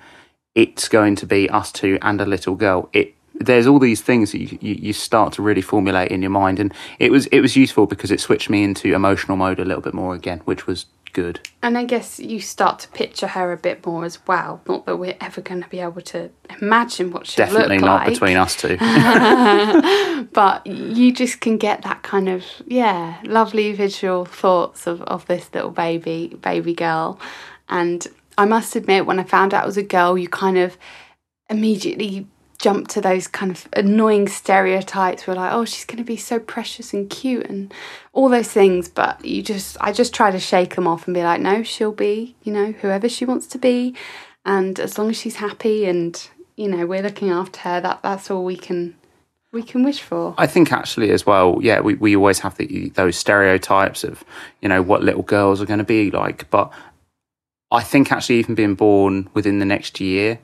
It's 0.56 0.90
going 0.90 1.16
to 1.18 1.26
be 1.26 1.50
us 1.50 1.72
two 1.72 1.98
and 2.02 2.20
a 2.20 2.26
little 2.26 2.56
girl. 2.56 2.90
It 2.94 3.16
there's 3.34 3.66
all 3.66 3.80
these 3.80 4.02
things 4.02 4.34
that 4.34 4.40
you, 4.40 4.58
you, 4.62 4.76
you 4.76 4.94
start 4.94 5.34
to 5.34 5.42
really 5.42 5.62
formulate 5.62 6.12
in 6.12 6.22
your 6.22 6.32
mind, 6.32 6.60
and 6.60 6.74
it 7.00 7.12
was 7.12 7.28
it 7.28 7.42
was 7.42 7.56
useful 7.56 7.86
because 7.88 8.12
it 8.12 8.20
switched 8.20 8.50
me 8.50 8.64
into 8.64 8.94
emotional 8.94 9.38
mode 9.38 9.60
a 9.60 9.66
little 9.66 9.82
bit 9.82 9.94
more 9.94 10.14
again, 10.14 10.42
which 10.46 10.68
was 10.68 10.86
good. 11.14 11.40
And 11.62 11.78
I 11.78 11.84
guess 11.84 12.20
you 12.20 12.40
start 12.40 12.80
to 12.80 12.88
picture 12.90 13.28
her 13.28 13.52
a 13.52 13.58
bit 13.58 13.86
more 13.86 14.06
as 14.06 14.26
well. 14.28 14.62
Not 14.68 14.86
that 14.86 14.98
we're 14.98 15.18
ever 15.20 15.42
going 15.42 15.62
to 15.62 15.70
be 15.70 15.80
able 15.80 16.02
to 16.02 16.30
imagine 16.62 17.12
what 17.12 17.28
she'll 17.28 17.46
Definitely 17.46 17.80
not 17.80 18.02
like. 18.02 18.14
between 18.14 18.38
us 18.38 18.56
two. 18.56 18.78
but 20.34 20.66
you 20.66 21.12
just 21.12 21.42
can 21.42 21.58
get 21.58 21.82
that 21.84 22.04
kind 22.04 22.30
of 22.30 22.44
yeah 22.66 23.20
lovely 23.24 23.74
visual 23.74 24.26
thoughts 24.26 24.88
of, 24.88 25.02
of 25.04 25.26
this 25.28 25.50
little 25.54 25.72
baby 25.72 26.38
baby 26.42 26.74
girl 26.74 27.20
and 27.70 28.08
i 28.38 28.46
must 28.46 28.76
admit 28.76 29.06
when 29.06 29.20
i 29.20 29.24
found 29.24 29.54
out 29.54 29.64
it 29.64 29.68
was 29.68 29.78
a 29.78 29.84
girl 29.84 30.18
you 30.18 30.28
kind 30.28 30.58
of 30.58 30.78
immediately 31.50 32.28
jump 32.62 32.88
to 32.88 33.02
those 33.02 33.28
kind 33.28 33.52
of 33.52 33.68
annoying 33.74 34.28
stereotypes. 34.28 35.26
We're 35.28 35.34
like 35.34 35.52
oh 35.52 35.66
she's 35.66 35.84
going 35.84 35.98
to 35.98 36.04
be 36.04 36.16
so 36.16 36.40
precious 36.40 36.94
and 36.94 37.10
cute 37.10 37.48
and 37.48 37.74
all 38.14 38.30
those 38.30 38.50
things. 38.50 38.88
But 38.88 39.26
you 39.26 39.42
just 39.42 39.78
i 39.82 39.92
just 39.92 40.14
try 40.14 40.32
to 40.32 40.40
shake 40.40 40.76
them 40.76 40.88
off 40.88 41.08
and 41.08 41.14
be 41.14 41.24
like 41.24 41.42
no 41.42 41.64
she'll 41.64 41.92
be 41.92 42.36
you 42.44 42.54
know 42.54 42.72
whoever 42.72 43.10
she 43.10 43.26
wants 43.26 43.48
to 43.48 43.58
be. 43.58 43.96
And 44.46 44.80
as 44.80 44.98
long 44.98 45.10
as 45.10 45.18
she's 45.18 45.36
happy 45.36 45.86
and 45.86 46.30
you 46.56 46.68
know 46.68 46.86
we're 46.86 47.02
looking 47.02 47.30
after 47.30 47.60
her 47.62 47.82
that 47.82 48.02
that's 48.04 48.30
all 48.30 48.46
we 48.46 48.56
can 48.56 48.96
we 49.52 49.64
can 49.64 49.84
wish 49.84 50.02
for. 50.02 50.34
I 50.38 50.48
think 50.48 50.72
actually 50.72 51.12
as 51.12 51.26
well, 51.26 51.60
yeah, 51.62 51.82
we, 51.82 51.96
we 51.96 52.16
always 52.16 52.40
have 52.40 52.56
the, 52.56 52.88
those 52.96 53.18
stereotypes 53.18 54.06
of, 54.06 54.24
you 54.62 54.70
know, 54.70 54.82
what 54.82 55.04
little 55.04 55.24
girls 55.24 55.62
are 55.62 55.66
going 55.66 55.80
to 55.80 55.84
be 55.84 56.10
like. 56.10 56.50
But 56.50 56.72
I 57.72 57.82
think 57.82 58.12
actually 58.12 58.36
even 58.40 58.56
being 58.56 58.76
born 58.76 59.30
within 59.34 59.60
the 59.60 59.66
next 59.66 60.00
year, 60.00 60.40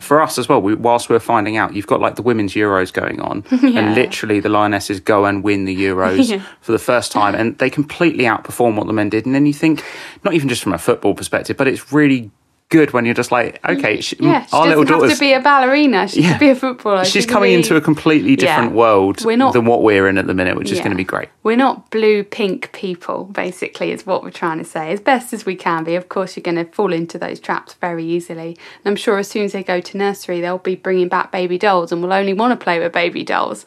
for 0.00 0.20
us 0.20 0.38
as 0.38 0.48
well, 0.48 0.60
we, 0.60 0.74
whilst 0.74 1.08
we're 1.08 1.20
finding 1.20 1.56
out, 1.56 1.74
you've 1.74 1.86
got 1.86 2.00
like 2.00 2.16
the 2.16 2.22
women's 2.22 2.54
Euros 2.54 2.92
going 2.92 3.20
on, 3.20 3.44
Yeah. 3.50 3.80
and 3.80 3.94
literally 3.94 4.40
the 4.40 4.48
Lionesses 4.48 5.00
go 5.00 5.24
and 5.24 5.42
win 5.44 5.64
the 5.64 5.76
Euros 5.76 6.28
Yeah. 6.30 6.42
for 6.60 6.72
the 6.72 6.78
first 6.78 7.12
time, 7.12 7.34
and 7.34 7.56
they 7.58 7.70
completely 7.70 8.24
outperform 8.24 8.76
what 8.76 8.86
the 8.86 8.92
men 8.92 9.08
did. 9.08 9.24
And 9.26 9.34
then 9.34 9.46
you 9.46 9.52
think, 9.52 9.84
not 10.24 10.34
even 10.34 10.48
just 10.48 10.62
from 10.62 10.72
a 10.74 10.78
football 10.78 11.14
perspective, 11.14 11.56
but 11.56 11.68
it's 11.68 11.92
really 11.92 12.30
good 12.70 12.92
when 12.92 13.04
you're 13.04 13.14
just 13.14 13.30
like, 13.30 13.60
okay, 13.68 14.00
she, 14.00 14.16
yeah, 14.18 14.44
she 14.46 14.52
our 14.56 14.66
little 14.66 14.84
have 15.08 15.12
to 15.12 15.20
be 15.20 15.32
a 15.32 15.40
ballerina. 15.40 16.08
She 16.08 16.22
Yeah. 16.22 16.32
could 16.32 16.40
be 16.40 16.48
a 16.48 16.56
footballer. 16.56 17.04
She's 17.04 17.26
coming 17.26 17.50
be- 17.50 17.54
into 17.54 17.76
a 17.76 17.80
completely 17.80 18.34
different 18.36 18.70
Yeah. 18.70 18.76
world 18.76 19.24
We're 19.24 19.36
not- 19.36 19.52
than 19.52 19.64
what 19.66 19.82
we're 19.82 20.08
in 20.08 20.18
at 20.18 20.26
the 20.26 20.34
minute, 20.34 20.56
which 20.56 20.72
is 20.72 20.78
going 20.78 20.90
to 20.90 20.96
be 20.96 21.04
great. 21.04 21.28
We're 21.42 21.56
not 21.56 21.90
blue 21.90 22.24
pink 22.24 22.72
people, 22.72 23.24
basically, 23.26 23.92
is 23.92 24.06
what 24.06 24.22
we're 24.24 24.30
trying 24.30 24.58
to 24.58 24.64
say, 24.64 24.90
as 24.90 24.98
best 25.00 25.32
as 25.32 25.46
we 25.46 25.54
can 25.54 25.84
be. 25.84 25.94
Of 25.94 26.08
course, 26.08 26.36
you're 26.36 26.42
going 26.42 26.56
to 26.56 26.64
fall 26.72 26.92
into 26.92 27.18
those 27.18 27.38
traps 27.38 27.74
very 27.74 28.04
easily. 28.04 28.56
And 28.84 28.86
I'm 28.92 28.96
sure 28.96 29.18
as 29.18 29.28
soon 29.28 29.44
as 29.44 29.52
they 29.52 29.62
go 29.62 29.80
to 29.80 29.96
nursery, 29.98 30.40
they'll 30.40 30.58
be 30.58 30.74
bringing 30.74 31.08
back 31.08 31.30
baby 31.30 31.58
dolls 31.58 31.92
and 31.92 32.02
will 32.02 32.12
only 32.12 32.32
want 32.32 32.58
to 32.58 32.64
play 32.64 32.80
with 32.80 32.92
baby 32.92 33.22
dolls. 33.22 33.64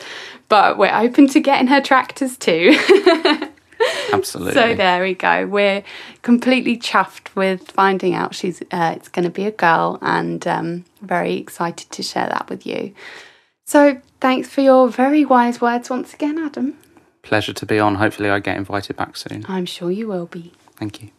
But 0.49 0.77
we're 0.77 0.93
open 0.93 1.27
to 1.27 1.39
getting 1.39 1.67
her 1.67 1.81
tractors 1.81 2.35
too. 2.35 2.77
Absolutely. 4.13 4.53
so 4.53 4.75
there 4.75 5.01
we 5.03 5.13
go. 5.13 5.45
We're 5.45 5.83
completely 6.21 6.77
chuffed 6.77 7.35
with 7.35 7.71
finding 7.71 8.13
out 8.13 8.35
she's 8.35 8.61
uh, 8.71 8.93
it's 8.95 9.09
going 9.09 9.25
to 9.25 9.31
be 9.31 9.45
a 9.45 9.51
girl, 9.51 9.99
and 10.01 10.45
um, 10.47 10.85
very 11.01 11.35
excited 11.35 11.89
to 11.91 12.03
share 12.03 12.27
that 12.27 12.49
with 12.49 12.65
you. 12.65 12.93
So 13.65 14.01
thanks 14.21 14.49
for 14.49 14.61
your 14.61 14.87
very 14.89 15.25
wise 15.25 15.59
words 15.59 15.89
once 15.89 16.13
again, 16.13 16.37
Adam. 16.37 16.77
Pleasure 17.21 17.53
to 17.53 17.65
be 17.65 17.79
on. 17.79 17.95
Hopefully, 17.95 18.29
I 18.29 18.39
get 18.39 18.57
invited 18.57 18.95
back 18.95 19.17
soon. 19.17 19.45
I'm 19.49 19.65
sure 19.65 19.91
you 19.91 20.07
will 20.07 20.27
be. 20.27 20.53
Thank 20.77 21.01
you. 21.01 21.09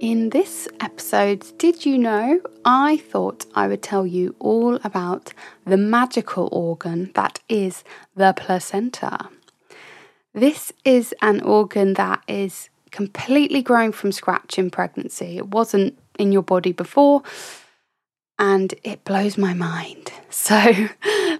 In 0.00 0.28
this 0.28 0.68
episode, 0.80 1.46
Did 1.56 1.86
You 1.86 1.96
Know? 1.96 2.42
I 2.66 2.98
thought 2.98 3.46
I 3.54 3.66
would 3.66 3.82
tell 3.82 4.06
you 4.06 4.36
all 4.38 4.74
about 4.84 5.32
the 5.64 5.78
magical 5.78 6.50
organ 6.52 7.12
that 7.14 7.40
is 7.48 7.82
the 8.14 8.34
placenta. 8.36 9.30
This 10.34 10.70
is 10.84 11.14
an 11.22 11.40
organ 11.40 11.94
that 11.94 12.22
is 12.28 12.68
completely 12.90 13.62
grown 13.62 13.90
from 13.90 14.12
scratch 14.12 14.58
in 14.58 14.70
pregnancy. 14.70 15.38
It 15.38 15.48
wasn't 15.48 15.98
in 16.18 16.30
your 16.30 16.42
body 16.42 16.72
before, 16.72 17.22
and 18.38 18.74
it 18.84 19.02
blows 19.04 19.38
my 19.38 19.54
mind. 19.54 20.12
So 20.28 20.88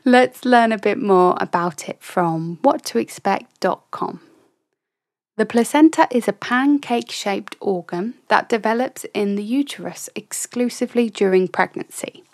let's 0.06 0.44
learn 0.46 0.72
a 0.72 0.78
bit 0.78 0.98
more 0.98 1.36
about 1.38 1.88
it 1.88 1.98
from 2.00 2.58
whattoexpect.com. 2.62 4.25
The 5.36 5.44
placenta 5.44 6.08
is 6.10 6.28
a 6.28 6.32
pancake 6.32 7.10
shaped 7.10 7.56
organ 7.60 8.14
that 8.28 8.48
develops 8.48 9.04
in 9.12 9.36
the 9.36 9.44
uterus 9.44 10.08
exclusively 10.14 11.10
during 11.10 11.46
pregnancy. 11.46 12.24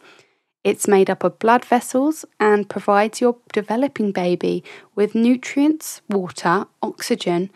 It's 0.63 0.87
made 0.87 1.11
up 1.11 1.25
of 1.25 1.41
blood 1.41 1.65
vessels 1.65 2.25
and 2.39 2.71
provides 2.71 3.21
your 3.21 3.39
developing 3.53 4.13
baby 4.13 4.63
with 4.95 5.17
nutrients, 5.17 6.01
water, 6.09 6.67
oxygen, 6.81 7.51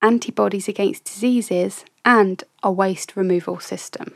antibodies 0.00 0.66
against 0.66 1.04
diseases, 1.04 1.84
and 2.02 2.42
a 2.62 2.72
waste 2.72 3.16
removal 3.16 3.60
system. 3.60 4.14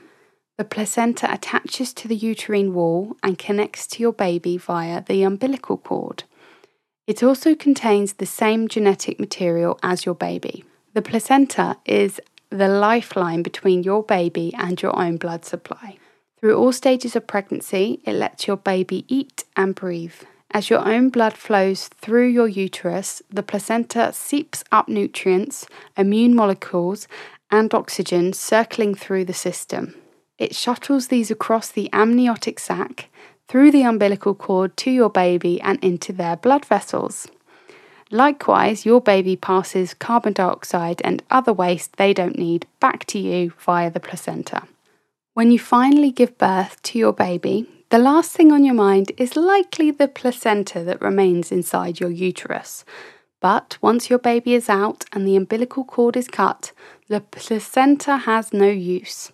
The 0.57 0.65
placenta 0.65 1.31
attaches 1.31 1.93
to 1.93 2.09
the 2.09 2.17
uterine 2.17 2.73
wall 2.73 3.17
and 3.23 3.37
connects 3.37 3.87
to 3.89 4.03
your 4.03 4.15
baby 4.15 4.57
via 4.57 5.05
the 5.05 5.25
umbilical 5.25 5.77
cord. 5.77 6.25
It 7.07 7.23
also 7.23 7.55
contains 7.55 8.15
the 8.15 8.25
same 8.25 8.67
genetic 8.67 9.21
material 9.21 9.79
as 9.83 10.07
your 10.07 10.15
baby. 10.15 10.65
The 10.93 11.03
placenta 11.03 11.77
is 11.85 12.21
the 12.51 12.67
lifeline 12.67 13.43
between 13.43 13.85
your 13.85 14.03
baby 14.03 14.53
and 14.59 14.81
your 14.83 14.97
own 14.99 15.19
blood 15.19 15.45
supply. 15.45 15.99
Through 16.41 16.57
all 16.57 16.73
stages 16.73 17.15
of 17.15 17.29
pregnancy, 17.29 18.01
it 18.05 18.15
lets 18.15 18.49
your 18.49 18.57
baby 18.57 19.05
eat 19.07 19.45
and 19.57 19.75
breathe. 19.75 20.15
As 20.51 20.69
your 20.69 20.81
own 20.81 21.11
blood 21.11 21.35
flows 21.35 21.87
through 21.87 22.27
your 22.27 22.49
uterus, 22.49 23.23
the 23.31 23.45
placenta 23.45 24.13
seeps 24.13 24.65
up 24.73 24.89
nutrients, 24.89 25.67
immune 25.97 26.35
molecules, 26.35 27.07
and 27.53 27.73
oxygen 27.73 28.33
circling 28.33 28.97
through 28.97 29.27
the 29.27 29.35
system. 29.35 29.95
It 30.39 30.57
shuttles 30.57 31.07
these 31.07 31.31
across 31.31 31.69
the 31.69 31.89
amniotic 31.93 32.59
sac, 32.59 33.11
through 33.47 33.71
the 33.71 33.83
umbilical 33.83 34.35
cord 34.35 34.77
to 34.79 34.91
your 34.91 35.11
baby 35.11 35.61
and 35.61 35.79
into 35.85 36.13
their 36.13 36.37
blood 36.37 36.65
vessels. 36.65 37.29
Likewise, 38.11 38.85
your 38.85 39.01
baby 39.01 39.37
passes 39.37 39.95
carbon 39.95 40.33
dioxide 40.33 41.01
and 41.05 41.23
other 41.31 41.53
waste 41.53 41.97
they 41.97 42.13
don't 42.13 42.39
need 42.39 42.67
back 42.81 43.05
to 43.07 43.19
you 43.19 43.53
via 43.59 43.91
the 43.91 44.01
placenta. 44.01 44.67
When 45.35 45.53
you 45.53 45.59
finally 45.61 46.11
give 46.11 46.37
birth 46.37 46.83
to 46.83 46.99
your 46.99 47.13
baby, 47.13 47.69
the 47.91 47.99
last 47.99 48.33
thing 48.33 48.53
on 48.53 48.65
your 48.65 48.75
mind 48.75 49.13
is 49.17 49.37
likely 49.37 49.91
the 49.91 50.09
placenta 50.09 50.83
that 50.85 51.01
remains 51.01 51.53
inside 51.53 52.01
your 52.01 52.11
uterus. 52.11 52.85
But 53.41 53.79
once 53.81 54.11
your 54.11 54.19
baby 54.19 54.55
is 54.55 54.69
out 54.69 55.05
and 55.13 55.27
the 55.27 55.37
umbilical 55.37 55.85
cord 55.85 56.17
is 56.17 56.29
cut, 56.29 56.73
the 57.09 57.21
placenta 57.21 58.19
has 58.19 58.53
no 58.53 58.69
use. 58.69 59.33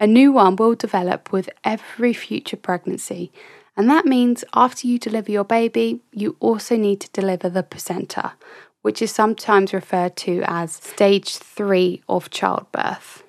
A 0.00 0.06
new 0.06 0.32
one 0.32 0.56
will 0.56 0.74
develop 0.74 1.30
with 1.30 1.50
every 1.62 2.12
future 2.12 2.56
pregnancy, 2.56 3.32
and 3.76 3.90
that 3.90 4.06
means 4.06 4.44
after 4.54 4.86
you 4.86 4.98
deliver 4.98 5.32
your 5.32 5.44
baby, 5.44 6.00
you 6.12 6.36
also 6.40 6.76
need 6.76 7.00
to 7.00 7.10
deliver 7.10 7.48
the 7.48 7.62
placenta, 7.62 8.34
which 8.82 9.02
is 9.02 9.10
sometimes 9.10 9.72
referred 9.72 10.16
to 10.16 10.42
as 10.46 10.74
stage 10.74 11.36
three 11.36 12.02
of 12.08 12.30
childbirth. 12.30 13.24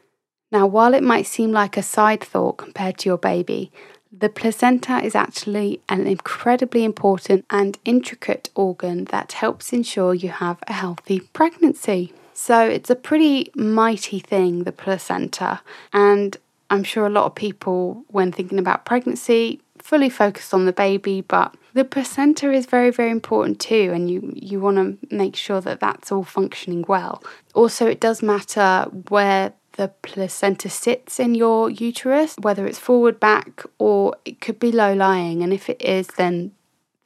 Now, 0.51 0.67
while 0.67 0.93
it 0.93 1.03
might 1.03 1.25
seem 1.25 1.51
like 1.51 1.77
a 1.77 1.84
side 1.84 2.23
thought 2.23 2.58
compared 2.58 2.99
to 2.99 3.10
your 3.10 3.17
baby, 3.17 3.71
the 4.12 4.29
placenta 4.29 5.03
is 5.03 5.15
actually 5.15 5.81
an 5.89 6.08
incredibly 6.08 6.86
important 6.86 7.43
and 7.49 7.77
intricate 7.84 8.49
organ 8.55 9.05
that 9.05 9.34
helps 9.34 9.73
ensure 9.73 10.13
you 10.13 10.29
have 10.29 10.60
a 10.67 10.73
healthy 10.73 11.19
pregnancy. 11.19 12.13
So, 12.34 12.67
it's 12.67 12.89
a 12.89 12.95
pretty 12.95 13.51
mighty 13.55 14.19
thing, 14.19 14.63
the 14.63 14.71
placenta, 14.71 15.62
and 15.91 16.38
I'm 16.69 16.84
sure 16.84 17.05
a 17.05 17.10
lot 17.10 17.25
of 17.25 17.36
people, 17.36 18.03
when 18.08 18.31
thinking 18.31 18.60
about 18.60 18.86
pregnancy, 18.86 19.62
fully 19.86 20.10
focused 20.10 20.52
on 20.52 20.65
the 20.65 20.74
baby, 20.74 21.21
but 21.21 21.54
the 21.76 21.86
placenta 21.86 22.52
is 22.52 22.65
very, 22.65 22.89
very 22.89 23.12
important 23.12 23.60
too, 23.60 23.91
and 23.93 24.10
you, 24.10 24.34
you 24.36 24.60
want 24.60 24.78
to 24.78 25.15
make 25.15 25.36
sure 25.36 25.62
that 25.62 25.80
that's 25.80 26.12
all 26.12 26.24
functioning 26.24 26.84
well. 26.88 27.21
Also, 27.54 27.86
it 27.86 28.00
does 28.00 28.24
matter 28.24 28.88
where 29.10 29.54
the 29.74 29.89
placenta 30.02 30.69
sits 30.69 31.19
in 31.19 31.36
your 31.36 31.69
uterus, 31.69 32.36
whether 32.41 32.65
it's 32.65 32.80
forward, 32.80 33.19
back, 33.19 33.62
or 33.78 34.15
it 34.26 34.41
could 34.41 34.60
be 34.60 34.71
low 34.71 34.91
lying, 34.91 35.43
and 35.43 35.54
if 35.54 35.69
it 35.69 35.80
is, 35.80 36.08
then 36.17 36.52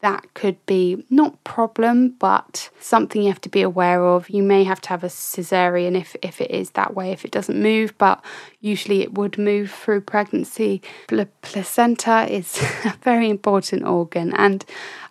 that 0.02 0.34
could 0.34 0.66
be 0.66 1.06
not 1.10 1.44
problem 1.44 2.10
but 2.20 2.70
something 2.80 3.22
you 3.22 3.28
have 3.28 3.42
to 3.42 3.50
be 3.50 3.62
aware 3.62 4.06
of. 4.06 4.30
You 4.30 4.44
may 4.44 4.64
have 4.64 4.82
to 4.82 4.90
have 4.90 5.04
a 5.04 5.08
cesarean 5.08 6.00
if, 6.00 6.16
if 6.22 6.40
it 6.40 6.52
is 6.52 6.72
that 6.72 6.96
way 6.96 7.12
if 7.12 7.26
it 7.26 7.32
doesn't 7.32 7.62
move 7.62 7.98
but 7.98 8.24
usually 8.62 9.02
it 9.02 9.14
would 9.14 9.38
move 9.38 9.72
through 9.72 10.02
pregnancy. 10.02 10.82
The 11.10 11.28
placenta 11.42 12.28
is 12.30 12.58
a 12.86 12.96
very 13.02 13.30
important 13.30 13.84
organ 13.84 14.34
and 14.36 14.66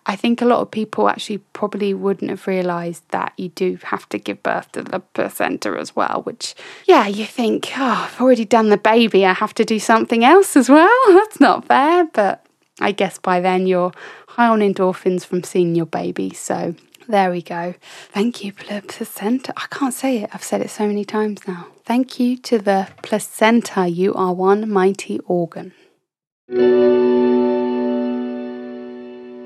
i 0.05 0.15
think 0.15 0.41
a 0.41 0.45
lot 0.45 0.59
of 0.61 0.71
people 0.71 1.09
actually 1.09 1.37
probably 1.53 1.93
wouldn't 1.93 2.31
have 2.31 2.47
realized 2.47 3.03
that 3.09 3.33
you 3.37 3.49
do 3.49 3.77
have 3.83 4.07
to 4.09 4.17
give 4.17 4.41
birth 4.41 4.71
to 4.71 4.81
the 4.81 4.99
placenta 4.99 5.69
as 5.79 5.95
well 5.95 6.21
which 6.23 6.55
yeah 6.87 7.07
you 7.07 7.25
think 7.25 7.71
oh 7.77 8.09
i've 8.09 8.21
already 8.21 8.45
done 8.45 8.69
the 8.69 8.77
baby 8.77 9.25
i 9.25 9.33
have 9.33 9.53
to 9.53 9.65
do 9.65 9.79
something 9.79 10.23
else 10.23 10.55
as 10.57 10.69
well. 10.69 10.89
That's 11.09 11.39
not 11.39 11.65
fair 11.65 12.05
but 12.05 12.45
I 12.79 12.91
guess 12.91 13.17
by 13.17 13.39
then 13.39 13.67
you're 13.67 13.91
high 14.27 14.47
on 14.47 14.59
endorphins 14.59 15.25
from 15.25 15.43
seeing 15.43 15.75
your 15.75 15.85
baby. 15.85 16.31
So 16.33 16.75
there 17.07 17.31
we 17.31 17.41
go. 17.41 17.73
Thank 18.11 18.43
you, 18.43 18.53
placenta. 18.53 19.53
I 19.57 19.65
can't 19.71 19.93
say 19.93 20.19
it. 20.19 20.29
I've 20.31 20.43
said 20.43 20.61
it 20.61 20.69
so 20.69 20.85
many 20.87 21.03
times 21.03 21.47
now. 21.47 21.67
Thank 21.83 22.19
you 22.19 22.37
to 22.37 22.59
the 22.59 22.87
placenta. 23.01 23.87
You 23.87 24.13
are 24.13 24.33
one 24.33 24.69
mighty 24.69 25.19
organ. 25.21 25.73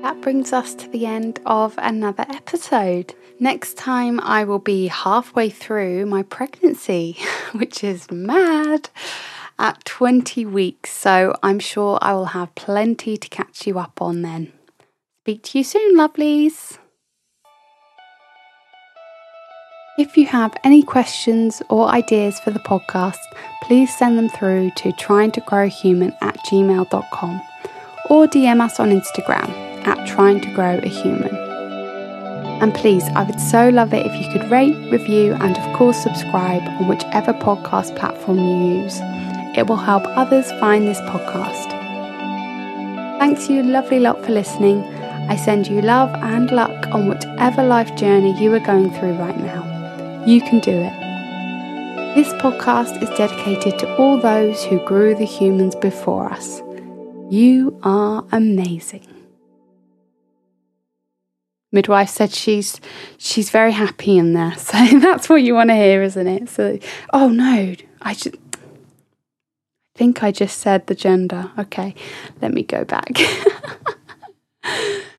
That 0.02 0.20
brings 0.20 0.52
us 0.52 0.74
to 0.74 0.88
the 0.90 1.06
end 1.06 1.40
of 1.46 1.74
another 1.78 2.26
episode. 2.28 3.14
Next 3.40 3.78
time, 3.78 4.20
I 4.20 4.44
will 4.44 4.58
be 4.58 4.88
halfway 4.88 5.48
through 5.48 6.04
my 6.04 6.22
pregnancy, 6.22 7.16
which 7.52 7.82
is 7.82 8.10
mad 8.10 8.90
at 9.58 9.84
20 9.84 10.44
weeks, 10.46 10.90
so 10.90 11.34
I'm 11.42 11.58
sure 11.58 11.98
I 12.02 12.12
will 12.14 12.26
have 12.26 12.54
plenty 12.54 13.16
to 13.16 13.28
catch 13.28 13.66
you 13.66 13.78
up 13.78 14.00
on 14.00 14.22
then. 14.22 14.52
Speak 15.22 15.42
to 15.44 15.58
you 15.58 15.64
soon, 15.64 15.96
lovelies. 15.96 16.78
If 19.96 20.16
you 20.16 20.26
have 20.26 20.56
any 20.64 20.82
questions 20.82 21.62
or 21.70 21.86
ideas 21.86 22.40
for 22.40 22.50
the 22.50 22.58
podcast, 22.58 23.20
please 23.62 23.96
send 23.96 24.18
them 24.18 24.28
through 24.28 24.72
to 24.76 24.90
tryingtogrowahuman 24.92 26.16
at 26.20 26.36
gmail.com 26.46 27.42
or 28.10 28.26
DM 28.26 28.60
us 28.60 28.80
on 28.80 28.90
Instagram 28.90 29.48
at 29.86 30.06
trying 30.06 30.40
to 30.40 30.52
grow 30.52 30.78
a 30.82 30.88
human. 30.88 31.32
And 32.60 32.74
please, 32.74 33.04
I 33.14 33.22
would 33.22 33.40
so 33.40 33.68
love 33.68 33.94
it 33.94 34.04
if 34.04 34.12
you 34.20 34.32
could 34.32 34.50
rate, 34.50 34.74
review, 34.90 35.34
and 35.34 35.56
of 35.56 35.76
course 35.76 36.02
subscribe 36.02 36.62
on 36.62 36.88
whichever 36.88 37.32
podcast 37.32 37.96
platform 37.96 38.38
you 38.38 38.82
use. 38.82 38.98
It 39.56 39.68
will 39.68 39.76
help 39.76 40.04
others 40.08 40.50
find 40.60 40.86
this 40.88 41.00
podcast. 41.02 41.70
Thanks 43.18 43.48
you, 43.48 43.62
lovely 43.62 44.00
lot, 44.00 44.24
for 44.24 44.32
listening. 44.32 44.82
I 45.28 45.36
send 45.36 45.68
you 45.68 45.80
love 45.80 46.10
and 46.16 46.50
luck 46.50 46.88
on 46.88 47.08
whatever 47.08 47.62
life 47.62 47.94
journey 47.94 48.38
you 48.42 48.52
are 48.52 48.60
going 48.60 48.90
through 48.92 49.14
right 49.14 49.38
now. 49.38 50.24
You 50.26 50.40
can 50.40 50.58
do 50.60 50.72
it. 50.72 52.14
This 52.14 52.32
podcast 52.34 53.02
is 53.02 53.08
dedicated 53.16 53.78
to 53.78 53.96
all 53.96 54.20
those 54.20 54.64
who 54.64 54.84
grew 54.86 55.14
the 55.14 55.24
humans 55.24 55.74
before 55.76 56.30
us. 56.32 56.60
You 57.30 57.78
are 57.82 58.24
amazing. 58.32 59.06
Midwife 61.72 62.08
said 62.08 62.32
she's 62.32 62.80
she's 63.18 63.50
very 63.50 63.72
happy 63.72 64.16
in 64.16 64.32
there, 64.32 64.54
so 64.58 64.78
that's 65.00 65.28
what 65.28 65.42
you 65.42 65.54
want 65.54 65.70
to 65.70 65.74
hear, 65.74 66.02
isn't 66.02 66.26
it? 66.26 66.48
So, 66.48 66.78
oh 67.12 67.28
no, 67.28 67.74
I 68.02 68.14
just 68.14 68.36
think 69.94 70.22
I 70.22 70.32
just 70.32 70.58
said 70.58 70.86
the 70.86 70.94
gender. 70.94 71.50
Okay, 71.58 71.94
let 72.40 72.52
me 72.52 72.62
go 72.62 72.84
back. 72.84 73.10